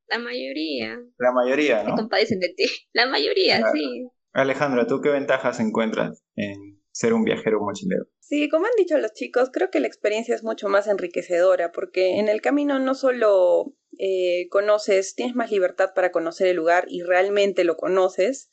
la 0.07 0.19
mayoría. 0.19 0.99
La 1.17 1.31
mayoría, 1.31 1.84
¿no? 1.84 1.91
Se 1.91 2.01
compadecen 2.01 2.39
de 2.39 2.53
ti. 2.55 2.65
La 2.93 3.07
mayoría, 3.07 3.63
sí. 3.73 4.07
Alejandra, 4.34 4.88
¿tú 4.88 5.01
qué 5.01 5.10
ventajas 5.10 5.60
encuentras 5.60 6.23
en 6.36 6.81
ser 6.91 7.13
un 7.13 7.23
viajero 7.23 7.60
mochilero? 7.62 8.05
Sí, 8.19 8.49
como 8.49 8.65
han 8.65 8.71
dicho 8.77 8.97
los 8.97 9.13
chicos, 9.13 9.49
creo 9.51 9.69
que 9.71 9.79
la 9.79 9.88
experiencia 9.88 10.36
es 10.36 10.43
mucho 10.43 10.69
más 10.69 10.88
enriquecedora 10.88 11.71
porque 11.71 12.19
en 12.19 12.29
el 12.29 12.41
camino 12.41 12.79
no 12.79 12.95
solo 12.95 13.75
eh, 13.97 14.47
conoces, 14.49 15.15
tienes 15.15 15.36
más 15.36 15.51
libertad 15.51 15.91
para 15.93 16.12
conocer 16.12 16.47
el 16.47 16.55
lugar 16.55 16.86
y 16.88 17.03
realmente 17.03 17.63
lo 17.65 17.75
conoces, 17.75 18.49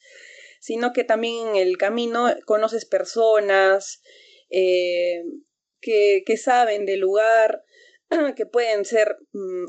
sino 0.60 0.92
que 0.92 1.04
también 1.04 1.48
en 1.48 1.56
el 1.56 1.76
camino 1.76 2.26
conoces 2.44 2.86
personas, 2.86 4.02
eh, 4.50 5.22
que, 5.80 6.22
que 6.26 6.36
saben 6.36 6.86
del 6.86 7.00
lugar, 7.00 7.64
que 8.36 8.46
pueden 8.46 8.84
ser 8.84 9.16
mm, 9.32 9.66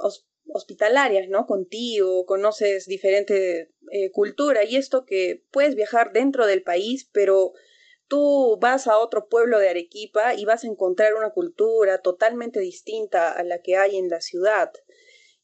hospitalarias, 0.54 1.30
¿no? 1.30 1.46
Contigo, 1.46 2.26
conoces 2.26 2.86
diferente 2.86 3.72
eh, 3.92 4.12
cultura 4.12 4.64
y 4.64 4.76
esto 4.76 5.06
que 5.06 5.44
puedes 5.52 5.76
viajar 5.76 6.12
dentro 6.14 6.46
del 6.46 6.64
país, 6.64 7.10
pero 7.12 7.54
tú 8.08 8.58
vas 8.60 8.88
a 8.88 8.98
otro 8.98 9.28
pueblo 9.30 9.60
de 9.60 9.70
Arequipa 9.70 10.34
y 10.34 10.46
vas 10.46 10.64
a 10.64 10.68
encontrar 10.68 11.14
una 11.14 11.32
cultura 11.32 12.02
totalmente 12.02 12.60
distinta 12.60 13.32
a 13.32 13.44
la 13.44 13.62
que 13.62 13.78
hay 13.78 13.98
en 13.98 14.10
la 14.10 14.22
ciudad. 14.22 14.72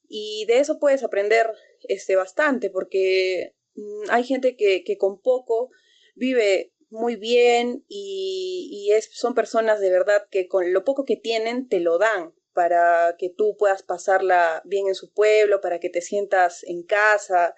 Y 0.07 0.45
de 0.47 0.59
eso 0.59 0.79
puedes 0.79 1.03
aprender 1.03 1.51
este, 1.87 2.15
bastante, 2.15 2.69
porque 2.69 3.55
mm, 3.75 4.09
hay 4.09 4.23
gente 4.23 4.55
que, 4.55 4.83
que 4.83 4.97
con 4.97 5.21
poco 5.21 5.69
vive 6.15 6.73
muy 6.95 7.15
bien 7.15 7.85
y, 7.87 8.89
es, 8.93 9.09
son 9.13 9.35
personas 9.35 9.79
de 9.79 9.89
verdad 9.89 10.27
que 10.29 10.47
con 10.47 10.73
lo 10.73 10.83
poco 10.83 11.05
que 11.05 11.15
tienen 11.15 11.67
te 11.67 11.79
lo 11.79 11.97
dan 11.97 12.33
para 12.53 13.15
que 13.19 13.29
tú 13.29 13.57
puedas 13.57 13.83
pasarla 13.83 14.61
bien 14.65 14.87
en 14.87 14.95
su 14.95 15.11
pueblo, 15.11 15.61
para 15.61 15.79
que 15.79 15.89
te 15.89 16.01
sientas 16.01 16.63
en 16.63 16.83
casa. 16.83 17.53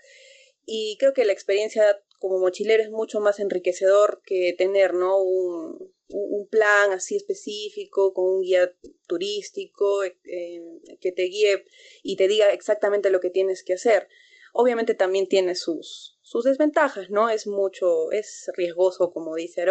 Y 0.65 0.97
creo 0.99 1.13
que 1.13 1.23
la 1.23 1.33
experiencia 1.33 2.01
como 2.19 2.39
mochilero 2.39 2.81
es 2.81 2.89
mucho 2.89 3.19
más 3.19 3.39
enriquecedor 3.39 4.21
que 4.25 4.55
tener 4.57 4.95
¿no? 4.95 5.21
un, 5.21 5.93
un 6.09 6.47
plan 6.47 6.91
así 6.91 7.15
específico, 7.15 8.13
con 8.13 8.25
un 8.25 8.41
guía 8.41 8.73
turístico 9.07 10.03
eh, 10.03 10.61
que 11.01 11.11
te 11.11 11.23
guíe 11.23 11.65
y 12.03 12.15
te 12.15 12.27
diga 12.27 12.51
exactamente 12.51 13.09
lo 13.09 13.19
que 13.19 13.29
tienes 13.29 13.63
que 13.63 13.73
hacer. 13.73 14.07
Obviamente 14.53 14.93
también 14.93 15.27
tiene 15.27 15.55
sus, 15.55 16.16
sus 16.27 16.43
desventajas, 16.43 17.09
¿no? 17.09 17.29
Es 17.29 17.47
mucho, 17.47 18.11
es 18.11 18.51
riesgoso, 18.57 19.11
como 19.13 19.35
dice 19.35 19.65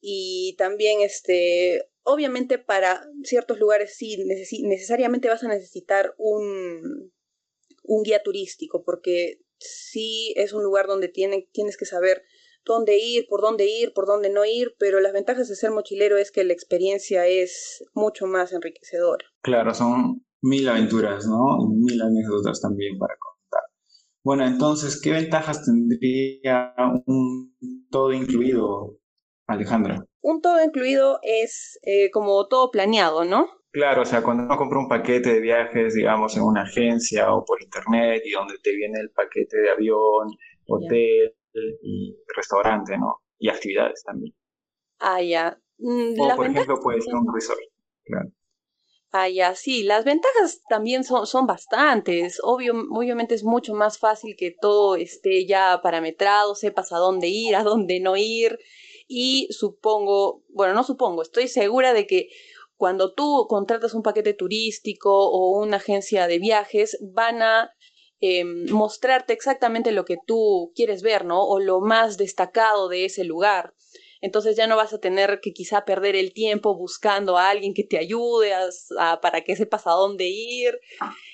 y 0.00 0.56
también, 0.58 1.00
este, 1.00 1.88
obviamente 2.02 2.58
para 2.58 3.06
ciertos 3.22 3.60
lugares 3.60 3.94
sí 3.96 4.18
necesariamente 4.64 5.28
vas 5.28 5.44
a 5.44 5.48
necesitar 5.48 6.12
un, 6.18 7.12
un 7.84 8.02
guía 8.02 8.20
turístico, 8.24 8.82
porque 8.84 9.42
sí 9.58 10.34
es 10.36 10.52
un 10.52 10.64
lugar 10.64 10.88
donde 10.88 11.06
tiene, 11.06 11.48
tienes 11.52 11.76
que 11.76 11.86
saber 11.86 12.22
dónde 12.64 12.98
ir, 12.98 13.26
por 13.28 13.40
dónde 13.40 13.66
ir, 13.66 13.92
por 13.94 14.06
dónde 14.06 14.30
no 14.30 14.44
ir, 14.44 14.74
pero 14.76 14.98
las 14.98 15.12
ventajas 15.12 15.48
de 15.48 15.54
ser 15.54 15.70
mochilero 15.70 16.18
es 16.18 16.32
que 16.32 16.42
la 16.42 16.52
experiencia 16.52 17.28
es 17.28 17.84
mucho 17.94 18.26
más 18.26 18.52
enriquecedora. 18.52 19.24
Claro, 19.40 19.72
son 19.72 20.26
mil 20.42 20.68
aventuras, 20.68 21.26
¿no? 21.26 21.58
Mil 21.70 22.02
anécdotas 22.02 22.60
también 22.60 22.98
para 22.98 23.14
bueno, 24.24 24.46
entonces, 24.46 25.00
¿qué 25.02 25.12
ventajas 25.12 25.64
tendría 25.64 26.74
un 27.06 27.54
todo 27.90 28.12
incluido, 28.12 28.98
Alejandra? 29.46 30.04
Un 30.22 30.40
todo 30.40 30.64
incluido 30.64 31.18
es 31.22 31.78
eh, 31.82 32.10
como 32.10 32.48
todo 32.48 32.70
planeado, 32.70 33.24
¿no? 33.26 33.48
Claro, 33.70 34.02
o 34.02 34.04
sea, 34.04 34.22
cuando 34.22 34.44
uno 34.44 34.56
compra 34.56 34.78
un 34.78 34.88
paquete 34.88 35.34
de 35.34 35.40
viajes, 35.40 35.94
digamos, 35.94 36.36
en 36.36 36.44
una 36.44 36.62
agencia 36.62 37.34
o 37.34 37.44
por 37.44 37.62
internet 37.62 38.22
y 38.24 38.30
donde 38.30 38.54
te 38.62 38.74
viene 38.74 38.98
el 38.98 39.10
paquete 39.10 39.58
de 39.58 39.70
avión, 39.70 40.28
hotel 40.68 41.34
y 41.82 42.16
restaurante, 42.34 42.96
¿no? 42.96 43.22
Y 43.38 43.48
actividades 43.48 44.02
también. 44.04 44.34
Ah, 45.00 45.20
ya. 45.20 45.60
Mm, 45.78 46.18
o, 46.18 46.36
por 46.36 46.46
ejemplo, 46.46 46.80
puede 46.80 47.02
ser 47.02 47.14
un 47.14 47.34
resort. 47.34 47.60
Claro. 48.04 48.30
Ya, 49.32 49.54
sí, 49.54 49.84
las 49.84 50.04
ventajas 50.04 50.62
también 50.68 51.04
son, 51.04 51.26
son 51.28 51.46
bastantes. 51.46 52.40
Obvio, 52.42 52.74
obviamente 52.90 53.36
es 53.36 53.44
mucho 53.44 53.72
más 53.72 53.98
fácil 53.98 54.34
que 54.36 54.50
todo 54.50 54.96
esté 54.96 55.46
ya 55.46 55.80
parametrado, 55.82 56.56
sepas 56.56 56.92
a 56.92 56.98
dónde 56.98 57.28
ir, 57.28 57.54
a 57.54 57.62
dónde 57.62 58.00
no 58.00 58.16
ir. 58.16 58.58
Y 59.06 59.46
supongo, 59.52 60.42
bueno, 60.48 60.74
no 60.74 60.82
supongo, 60.82 61.22
estoy 61.22 61.46
segura 61.46 61.92
de 61.94 62.08
que 62.08 62.28
cuando 62.76 63.14
tú 63.14 63.46
contratas 63.48 63.94
un 63.94 64.02
paquete 64.02 64.34
turístico 64.34 65.30
o 65.30 65.60
una 65.60 65.76
agencia 65.76 66.26
de 66.26 66.40
viajes, 66.40 66.98
van 67.00 67.40
a 67.40 67.70
em, 68.20 68.68
mostrarte 68.70 69.32
exactamente 69.32 69.92
lo 69.92 70.04
que 70.04 70.16
tú 70.26 70.72
quieres 70.74 71.02
ver, 71.02 71.24
¿no? 71.24 71.44
O 71.44 71.60
lo 71.60 71.80
más 71.80 72.16
destacado 72.16 72.88
de 72.88 73.04
ese 73.04 73.22
lugar 73.22 73.74
entonces 74.24 74.56
ya 74.56 74.66
no 74.66 74.78
vas 74.78 74.94
a 74.94 74.98
tener 74.98 75.40
que 75.42 75.52
quizá 75.52 75.84
perder 75.84 76.16
el 76.16 76.32
tiempo 76.32 76.74
buscando 76.74 77.36
a 77.36 77.50
alguien 77.50 77.74
que 77.74 77.84
te 77.84 77.98
ayude 77.98 78.54
a, 78.54 79.20
para 79.20 79.42
que 79.42 79.54
sepas 79.54 79.86
a 79.86 79.90
dónde 79.90 80.26
ir 80.30 80.80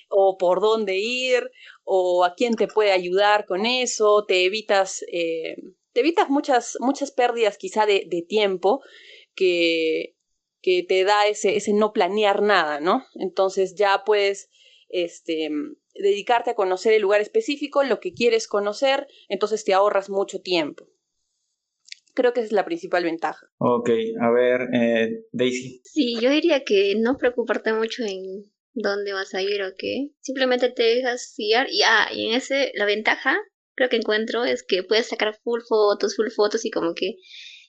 o 0.09 0.37
por 0.37 0.61
dónde 0.61 0.99
ir 0.99 1.53
o 1.85 2.25
a 2.25 2.35
quién 2.35 2.57
te 2.57 2.67
puede 2.67 2.91
ayudar 2.91 3.47
con 3.47 3.65
eso, 3.65 4.25
te 4.27 4.45
evitas, 4.45 5.05
eh, 5.13 5.55
te 5.93 6.01
evitas 6.01 6.31
muchas, 6.31 6.79
muchas 6.81 7.13
pérdidas 7.13 7.59
quizá 7.59 7.87
de, 7.87 8.09
de 8.11 8.23
tiempo 8.23 8.83
que, 9.37 10.17
que 10.61 10.83
te 10.83 11.05
da 11.05 11.29
ese, 11.29 11.55
ese 11.55 11.73
no 11.73 11.93
planear 11.93 12.43
nada, 12.43 12.81
¿no? 12.81 13.07
Entonces 13.15 13.77
ya 13.77 14.03
puedes 14.05 14.51
este, 14.89 15.49
dedicarte 15.95 16.51
a 16.51 16.57
conocer 16.57 16.93
el 16.95 17.03
lugar 17.03 17.21
específico, 17.21 17.85
lo 17.85 18.01
que 18.01 18.15
quieres 18.15 18.49
conocer, 18.49 19.07
entonces 19.29 19.65
te 19.65 19.75
ahorras 19.75 20.11
mucho 20.11 20.41
tiempo. 20.41 20.89
Creo 22.15 22.33
que 22.33 22.41
esa 22.41 22.47
es 22.47 22.53
la 22.53 22.65
principal 22.65 23.05
ventaja. 23.05 23.47
Ok, 23.59 23.91
a 24.21 24.31
ver, 24.31 24.69
eh, 24.75 25.25
Daisy. 25.33 25.81
Sí, 25.85 26.17
yo 26.21 26.31
diría 26.31 26.65
que 26.65 26.95
no 26.97 27.17
preocuparte 27.17 27.73
mucho 27.73 28.03
en 28.05 28.45
dónde 28.75 29.13
vas 29.13 29.35
a 29.35 29.43
ir 29.43 29.63
o 29.63 29.73
qué. 29.77 30.11
Simplemente 30.21 30.71
te 30.71 30.83
dejas 30.83 31.35
guiar 31.37 31.69
y, 31.71 31.83
ah, 31.83 32.09
y 32.13 32.27
en 32.27 32.35
ese, 32.35 32.73
la 32.75 32.85
ventaja 32.85 33.37
creo 33.75 33.89
que 33.89 33.97
encuentro 33.97 34.45
es 34.45 34.63
que 34.63 34.83
puedes 34.83 35.09
sacar 35.09 35.39
full 35.43 35.61
fotos, 35.67 36.17
full 36.17 36.29
fotos 36.29 36.65
y 36.65 36.71
como 36.71 36.95
que 36.95 37.15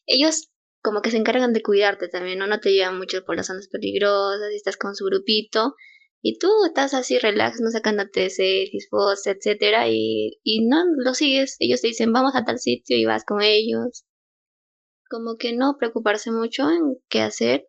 ellos 0.06 0.52
como 0.82 1.02
que 1.02 1.12
se 1.12 1.18
encargan 1.18 1.54
de 1.54 1.62
cuidarte 1.62 2.08
también, 2.08 2.40
¿no? 2.40 2.48
No 2.48 2.60
te 2.60 2.72
llevan 2.72 2.98
mucho 2.98 3.24
por 3.24 3.36
las 3.36 3.48
zonas 3.48 3.68
peligrosas, 3.68 4.52
y 4.52 4.56
estás 4.56 4.78
con 4.78 4.96
su 4.96 5.06
grupito 5.06 5.76
y 6.24 6.38
tú 6.38 6.50
estás 6.66 6.94
así 6.94 7.18
relax, 7.18 7.62
no 7.62 7.70
sacándote 7.72 8.30
selfies, 8.30 8.88
fotos, 8.90 9.26
etcétera 9.26 9.88
y, 9.90 10.40
y 10.44 10.68
no 10.68 10.84
lo 10.98 11.14
sigues, 11.14 11.56
ellos 11.60 11.82
te 11.82 11.88
dicen 11.88 12.12
vamos 12.14 12.36
a 12.36 12.44
tal 12.44 12.60
sitio 12.60 12.98
y 12.98 13.06
vas 13.06 13.24
con 13.26 13.42
ellos. 13.42 14.06
Como 15.12 15.36
que 15.36 15.54
no 15.54 15.76
preocuparse 15.78 16.32
mucho 16.32 16.70
en 16.72 16.96
qué 17.10 17.20
hacer. 17.20 17.68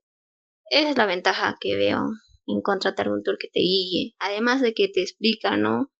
Esa 0.71 0.91
es 0.91 0.97
la 0.97 1.07
ventaja 1.07 1.57
que 1.61 1.75
veo 1.75 2.07
en 2.47 2.63
contratar 2.63 3.09
un 3.09 3.25
tour 3.25 3.37
que 3.37 3.49
te 3.49 3.59
guíe. 3.59 4.15
Además 4.21 4.63
de 4.63 4.75
que 4.75 4.87
te 4.87 5.03
explica, 5.03 5.57
¿no? 5.57 5.91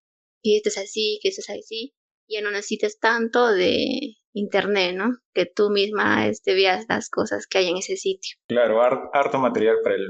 Que 0.41 0.57
esto 0.57 0.69
es 0.69 0.79
así, 0.79 1.19
que 1.21 1.31
esto 1.31 1.41
es 1.41 1.51
así. 1.51 1.95
Ya 2.29 2.43
no 2.43 2.53
necesitas 2.53 3.01
tanto 3.01 3.49
de 3.49 4.15
internet, 4.33 4.95
¿no? 4.97 5.11
Que 5.35 5.47
tú 5.47 5.71
misma 5.71 6.29
este, 6.29 6.55
veas 6.55 6.87
las 6.89 7.11
cosas 7.11 7.49
que 7.49 7.59
hay 7.59 7.71
en 7.71 7.79
ese 7.79 7.97
sitio. 7.97 8.37
Claro, 8.47 8.81
harto 9.13 9.39
material 9.39 9.79
para 9.83 9.97
el 9.97 10.09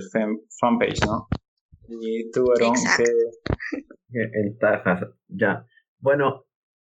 fanpage, 0.60 1.00
¿no? 1.06 1.32
Y 1.88 2.30
tú, 2.30 2.44
Aaron, 2.52 2.74
¿qué 4.12 4.28
ventajas? 4.44 5.08
Ya. 5.28 5.64
Bueno, 5.98 6.44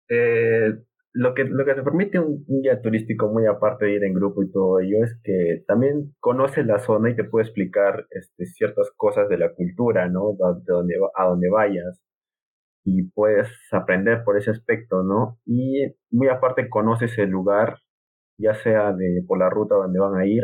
eh, 0.09 0.71
lo 1.15 1.33
que, 1.33 1.45
lo 1.45 1.63
que 1.63 1.73
te 1.73 1.81
permite 1.81 2.19
un, 2.19 2.45
guía 2.45 2.81
turístico 2.81 3.29
muy 3.29 3.45
aparte 3.45 3.85
de 3.85 3.93
ir 3.93 4.03
en 4.03 4.13
grupo 4.13 4.43
y 4.43 4.51
todo 4.51 4.81
ello 4.81 4.97
es 5.03 5.17
que 5.23 5.63
también 5.65 6.13
conoce 6.19 6.63
la 6.65 6.79
zona 6.79 7.09
y 7.09 7.15
te 7.15 7.23
puede 7.23 7.45
explicar 7.45 8.05
este, 8.11 8.45
ciertas 8.45 8.91
cosas 8.97 9.29
de 9.29 9.37
la 9.37 9.53
cultura, 9.53 10.09
¿no? 10.09 10.33
De 10.33 10.73
donde, 10.73 10.95
a 11.15 11.25
donde 11.25 11.49
vayas 11.49 12.01
y 12.83 13.03
puedes 13.11 13.49
aprender 13.71 14.23
por 14.25 14.37
ese 14.37 14.51
aspecto, 14.51 15.03
¿no? 15.03 15.39
Y 15.45 15.85
muy 16.11 16.27
aparte 16.27 16.69
conoces 16.69 17.17
el 17.17 17.29
lugar, 17.29 17.79
ya 18.37 18.53
sea 18.55 18.91
de 18.93 19.23
por 19.25 19.39
la 19.39 19.49
ruta 19.49 19.75
donde 19.75 19.99
van 19.99 20.15
a 20.15 20.25
ir. 20.25 20.43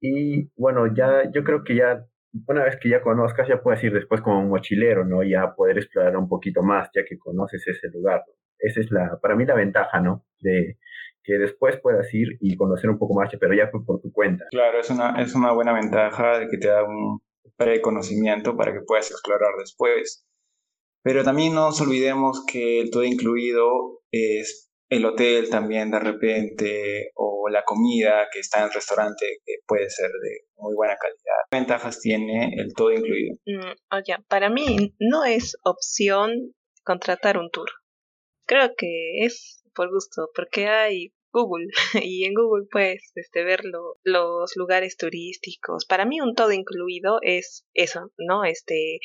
Y 0.00 0.50
bueno, 0.56 0.86
ya 0.94 1.30
yo 1.32 1.42
creo 1.44 1.64
que 1.64 1.76
ya 1.76 2.06
una 2.46 2.64
vez 2.64 2.76
que 2.80 2.88
ya 2.90 3.02
conozcas, 3.02 3.48
ya 3.48 3.62
puedes 3.62 3.82
ir 3.82 3.92
después 3.92 4.20
como 4.20 4.40
un 4.40 4.48
mochilero, 4.48 5.04
¿no? 5.04 5.24
Ya 5.24 5.54
poder 5.56 5.78
explorar 5.78 6.16
un 6.16 6.28
poquito 6.28 6.62
más, 6.62 6.88
ya 6.94 7.02
que 7.04 7.18
conoces 7.18 7.66
ese 7.66 7.88
lugar. 7.90 8.22
Esa 8.58 8.80
es 8.80 8.90
la, 8.90 9.18
para 9.20 9.36
mí 9.36 9.44
la 9.44 9.54
ventaja, 9.54 10.00
¿no? 10.00 10.24
De 10.40 10.78
que 11.22 11.34
después 11.34 11.78
puedas 11.82 12.12
ir 12.14 12.38
y 12.40 12.56
conocer 12.56 12.88
un 12.88 12.98
poco 12.98 13.14
más, 13.14 13.30
pero 13.38 13.54
ya 13.54 13.70
por 13.70 14.00
tu 14.00 14.12
cuenta. 14.12 14.46
Claro, 14.50 14.80
es 14.80 14.88
una, 14.90 15.20
es 15.20 15.34
una 15.34 15.52
buena 15.52 15.74
ventaja 15.74 16.38
de 16.38 16.48
que 16.48 16.56
te 16.56 16.68
da 16.68 16.84
un 16.84 17.20
preconocimiento 17.56 18.56
para 18.56 18.72
que 18.72 18.80
puedas 18.86 19.10
explorar 19.10 19.50
después. 19.58 20.26
Pero 21.02 21.24
también 21.24 21.54
no 21.54 21.66
nos 21.66 21.80
olvidemos 21.80 22.44
que 22.46 22.80
el 22.80 22.90
todo 22.90 23.04
incluido 23.04 24.00
es 24.10 24.70
el 24.88 25.04
hotel 25.04 25.50
también 25.50 25.90
de 25.90 26.00
repente 26.00 27.10
o 27.14 27.48
la 27.50 27.62
comida 27.64 28.28
que 28.32 28.40
está 28.40 28.60
en 28.60 28.66
el 28.66 28.72
restaurante 28.72 29.40
que 29.44 29.56
puede 29.66 29.88
ser 29.90 30.10
de 30.10 30.46
muy 30.56 30.74
buena 30.74 30.96
calidad. 30.96 31.18
¿Qué 31.50 31.56
ventajas 31.58 32.00
tiene 32.00 32.54
el 32.56 32.72
todo 32.74 32.92
incluido? 32.92 33.36
Mm, 33.46 33.96
oye, 33.96 34.16
para 34.28 34.50
mí 34.50 34.94
no 34.98 35.24
es 35.24 35.56
opción 35.62 36.54
contratar 36.84 37.36
un 37.36 37.50
tour. 37.50 37.68
Creo 38.48 38.74
que 38.76 39.26
es 39.26 39.62
por 39.74 39.90
gusto, 39.90 40.30
porque 40.34 40.68
hay 40.68 41.12
Google 41.32 41.66
y 42.02 42.24
en 42.24 42.32
Google 42.32 42.66
puedes 42.70 43.12
este, 43.14 43.44
ver 43.44 43.60
los 43.64 44.56
lugares 44.56 44.96
turísticos. 44.96 45.84
Para 45.84 46.06
mí 46.06 46.20
un 46.22 46.34
todo 46.34 46.52
incluido 46.52 47.18
es 47.20 47.66
eso, 47.74 48.10
¿no? 48.16 48.44
Este 48.44 49.00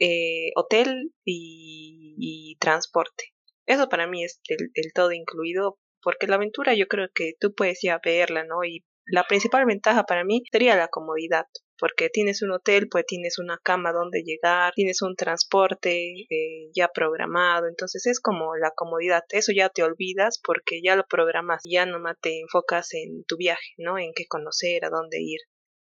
eh, 0.00 0.50
hotel 0.56 1.12
y, 1.24 2.56
transporte. 2.58 3.32
Eso 3.66 3.88
para 3.88 4.08
mí 4.08 4.24
es 4.24 4.40
el, 4.48 4.92
todo 4.92 5.12
incluido, 5.12 5.78
porque 6.02 6.26
la 6.26 6.34
aventura 6.34 6.74
yo 6.74 6.88
creo 6.88 7.08
que 7.14 7.34
tú 7.38 7.54
puedes 7.54 7.78
ya 7.82 8.00
verla, 8.04 8.42
¿no? 8.44 8.64
Y 8.64 8.84
la 9.06 9.22
principal 9.24 9.64
ventaja 9.64 10.04
para 10.04 10.24
mí 10.24 10.42
sería 10.50 10.74
la 10.74 10.88
comodidad, 10.88 11.46
porque 11.82 12.10
tienes 12.10 12.42
un 12.42 12.52
hotel, 12.52 12.86
pues 12.88 13.04
tienes 13.06 13.40
una 13.40 13.58
cama 13.60 13.90
donde 13.92 14.22
llegar, 14.22 14.72
tienes 14.72 15.02
un 15.02 15.16
transporte 15.16 16.12
eh, 16.30 16.70
ya 16.72 16.86
programado, 16.86 17.66
entonces 17.66 18.06
es 18.06 18.20
como 18.20 18.54
la 18.54 18.70
comodidad, 18.70 19.24
eso 19.30 19.50
ya 19.52 19.68
te 19.68 19.82
olvidas 19.82 20.40
porque 20.44 20.80
ya 20.80 20.94
lo 20.94 21.02
programas, 21.10 21.60
ya 21.68 21.84
nomás 21.84 22.14
te 22.20 22.38
enfocas 22.38 22.94
en 22.94 23.24
tu 23.24 23.36
viaje, 23.36 23.74
¿no? 23.78 23.98
En 23.98 24.12
qué 24.14 24.26
conocer, 24.28 24.84
a 24.84 24.90
dónde 24.90 25.22
ir. 25.22 25.40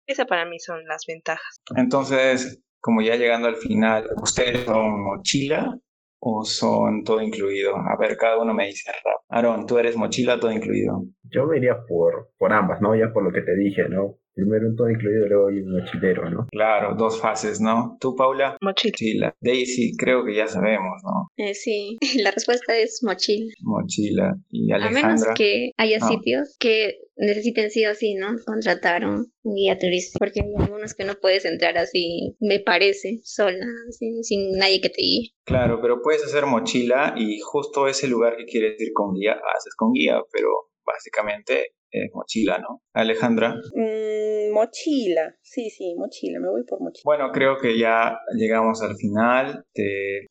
Esa 0.06 0.26
para 0.26 0.44
mí 0.44 0.60
son 0.60 0.86
las 0.86 1.06
ventajas. 1.08 1.62
Entonces, 1.78 2.62
como 2.82 3.02
ya 3.02 3.16
llegando 3.16 3.48
al 3.48 3.56
final, 3.56 4.10
¿ustedes 4.22 4.66
son 4.66 5.02
mochila 5.02 5.80
o 6.20 6.44
son 6.44 7.06
todo 7.06 7.22
incluido? 7.22 7.74
A 7.74 7.96
ver, 7.98 8.18
cada 8.18 8.38
uno 8.38 8.54
me 8.54 8.68
dice 8.68 8.92
rap. 8.92 9.22
Aaron, 9.30 9.66
¿tú 9.66 9.78
eres 9.78 9.96
mochila 9.96 10.42
todo 10.42 10.52
incluido? 10.52 11.06
Yo 11.24 11.46
me 11.46 11.56
iría 11.56 11.86
por, 11.88 12.34
por 12.38 12.52
ambas, 12.52 12.82
¿no? 12.82 12.98
Ya 12.98 13.14
por 13.14 13.24
lo 13.24 13.32
que 13.32 13.44
te 13.44 13.56
dije, 13.56 13.88
¿no? 13.88 14.18
Primero 14.36 14.68
un 14.68 14.76
todo 14.76 14.90
incluido, 14.90 15.28
luego 15.28 15.46
un 15.48 15.72
mochilero, 15.72 16.30
¿no? 16.30 16.46
Claro, 16.52 16.94
dos 16.98 17.22
fases, 17.22 17.62
¿no? 17.62 17.96
¿Tú, 18.02 18.16
Paula? 18.18 18.58
Mochila. 18.62 19.34
Daisy, 19.40 19.96
creo 19.98 20.26
que 20.26 20.36
ya 20.36 20.48
sabemos, 20.48 21.02
¿no? 21.06 21.30
Eh, 21.38 21.54
sí, 21.54 21.98
la 22.22 22.32
respuesta 22.32 22.78
es 22.78 23.00
mochila. 23.02 23.54
Mochila. 23.62 24.36
¿Y 24.50 24.74
Alejandra? 24.74 25.02
A 25.02 25.06
menos 25.08 25.26
que 25.36 25.72
haya 25.78 26.02
sitios 26.02 26.58
que 26.60 26.98
necesiten 27.16 27.72
sí 27.72 27.86
o 27.86 27.96
sí, 27.96 28.16
¿no? 28.16 28.36
Contratar 28.46 29.06
un 29.06 29.32
guía 29.44 29.78
turístico, 29.80 30.20
porque 30.20 30.42
hay 30.42 30.54
algunos 30.54 30.94
que 30.94 31.06
no 31.06 31.14
puedes 31.16 31.46
entrar 31.46 31.78
así, 31.78 32.36
me 32.42 32.60
parece, 32.60 33.20
sola, 33.24 33.66
sin, 33.92 34.22
sin 34.24 34.52
nadie 34.58 34.82
que 34.82 34.90
te 34.90 35.02
guíe. 35.02 35.32
Claro, 35.46 35.80
pero 35.82 36.02
puedes 36.02 36.26
hacer 36.26 36.46
mochila 36.46 37.16
y 37.18 37.40
justo 37.40 37.88
ese 37.88 38.10
lugar 38.10 38.36
que 38.36 38.46
quieres 38.46 38.82
ir 38.82 38.92
con 38.94 39.14
guía, 39.14 39.34
haces 39.34 39.76
con 39.78 39.94
guía, 39.94 40.20
pero 40.32 40.50
básicamente 40.86 41.72
es 42.04 42.12
mochila, 42.14 42.60
¿no? 42.60 42.82
Alejandra. 42.94 43.56
Mm, 43.74 44.54
mochila, 44.54 45.36
sí, 45.42 45.70
sí, 45.70 45.96
mochila, 45.98 46.40
me 46.40 46.50
voy 46.50 46.64
por 46.64 46.82
mochila. 46.82 47.04
Bueno, 47.06 47.32
creo 47.32 47.58
que 47.58 47.78
ya 47.78 48.18
llegamos 48.36 48.82
al 48.82 48.96
final, 48.96 49.66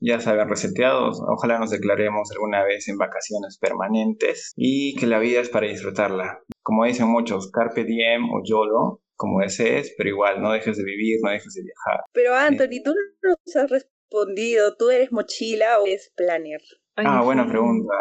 ya 0.01 0.21
se 0.21 0.31
habían 0.31 0.49
reseteado, 0.49 1.11
ojalá 1.29 1.59
nos 1.59 1.71
declaremos 1.71 2.31
alguna 2.33 2.65
vez 2.65 2.89
en 2.89 2.97
vacaciones 2.97 3.59
permanentes 3.59 4.53
y 4.57 4.95
que 4.97 5.07
la 5.07 5.19
vida 5.19 5.41
es 5.41 5.49
para 5.49 5.69
disfrutarla. 5.69 6.41
Como 6.63 6.85
dicen 6.85 7.09
muchos, 7.09 7.51
carpe 7.51 7.85
diem 7.85 8.25
o 8.31 8.41
YOLO, 8.43 9.03
como 9.17 9.41
desees, 9.41 9.95
pero 9.97 10.11
igual 10.11 10.43
no 10.43 10.53
dejes 10.53 10.77
de 10.77 10.85
vivir, 10.85 11.19
no 11.23 11.31
dejes 11.31 11.55
de 11.55 11.63
viajar. 11.63 12.05
Pero 12.13 12.35
Anthony, 12.35 12.83
tú 12.83 12.95
no 12.95 13.31
nos 13.31 13.57
has 13.57 13.71
respondido, 13.71 14.75
¿tú 14.77 14.91
eres 14.91 15.13
mochila 15.13 15.79
o 15.81 15.87
eres 15.87 16.13
planner? 16.17 16.61
ah, 16.97 17.23
buena 17.23 17.47
pregunta. 17.47 17.95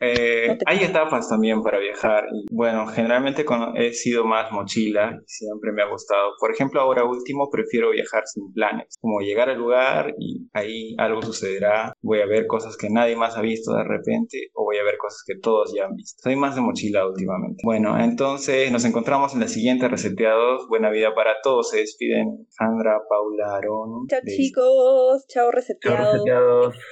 Eh, 0.00 0.56
hay 0.66 0.84
etapas 0.84 1.28
también 1.28 1.62
para 1.62 1.78
viajar. 1.78 2.26
bueno, 2.50 2.86
generalmente 2.86 3.44
he 3.76 3.92
sido 3.92 4.24
más 4.24 4.52
mochila 4.52 5.18
y 5.20 5.28
siempre 5.28 5.72
me 5.72 5.82
ha 5.82 5.90
gustado. 5.90 6.32
Por 6.38 6.52
ejemplo, 6.52 6.80
ahora 6.80 7.04
último 7.04 7.48
prefiero 7.50 7.90
viajar 7.90 8.22
sin 8.26 8.52
planes, 8.52 8.96
como 9.00 9.20
llegar 9.20 9.48
al 9.50 9.58
lugar 9.58 10.14
y 10.18 10.48
ahí 10.52 10.94
algo 10.98 11.22
sucederá. 11.22 11.92
Voy 12.02 12.20
a 12.20 12.26
ver 12.26 12.46
cosas 12.46 12.76
que 12.76 12.90
nadie 12.90 13.16
más 13.16 13.36
ha 13.36 13.40
visto 13.40 13.72
de 13.74 13.84
repente 13.84 14.50
o 14.54 14.64
voy 14.64 14.78
a 14.78 14.84
ver 14.84 14.96
cosas 14.98 15.22
que 15.26 15.36
todos 15.40 15.72
ya 15.74 15.86
han 15.86 15.94
visto. 15.94 16.20
Soy 16.22 16.36
más 16.36 16.54
de 16.54 16.60
mochila 16.60 17.06
últimamente. 17.06 17.62
Bueno, 17.64 17.98
entonces 17.98 18.70
nos 18.70 18.84
encontramos 18.84 19.34
en 19.34 19.40
la 19.40 19.48
siguiente 19.48 19.88
Reseteados. 19.88 20.68
Buena 20.68 20.90
vida 20.90 21.14
para 21.14 21.36
todos. 21.42 21.70
Se 21.70 21.78
despiden 21.78 22.46
Sandra, 22.50 23.00
Paula, 23.08 23.56
Aaron. 23.56 24.06
Chao 24.08 24.20
chicos, 24.24 25.26
chao 25.28 25.50
reseteados. 25.50 26.24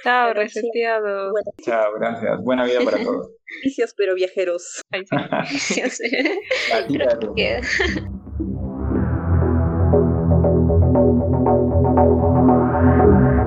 Chao 0.03 0.33
reseteados. 0.33 1.33
Chao, 1.61 1.93
gracias. 1.99 2.43
Buena 2.43 2.65
vida 2.65 2.79
para 2.83 2.96
Gracias, 3.63 3.93
pero 3.95 4.15
viajeros. 4.15 4.81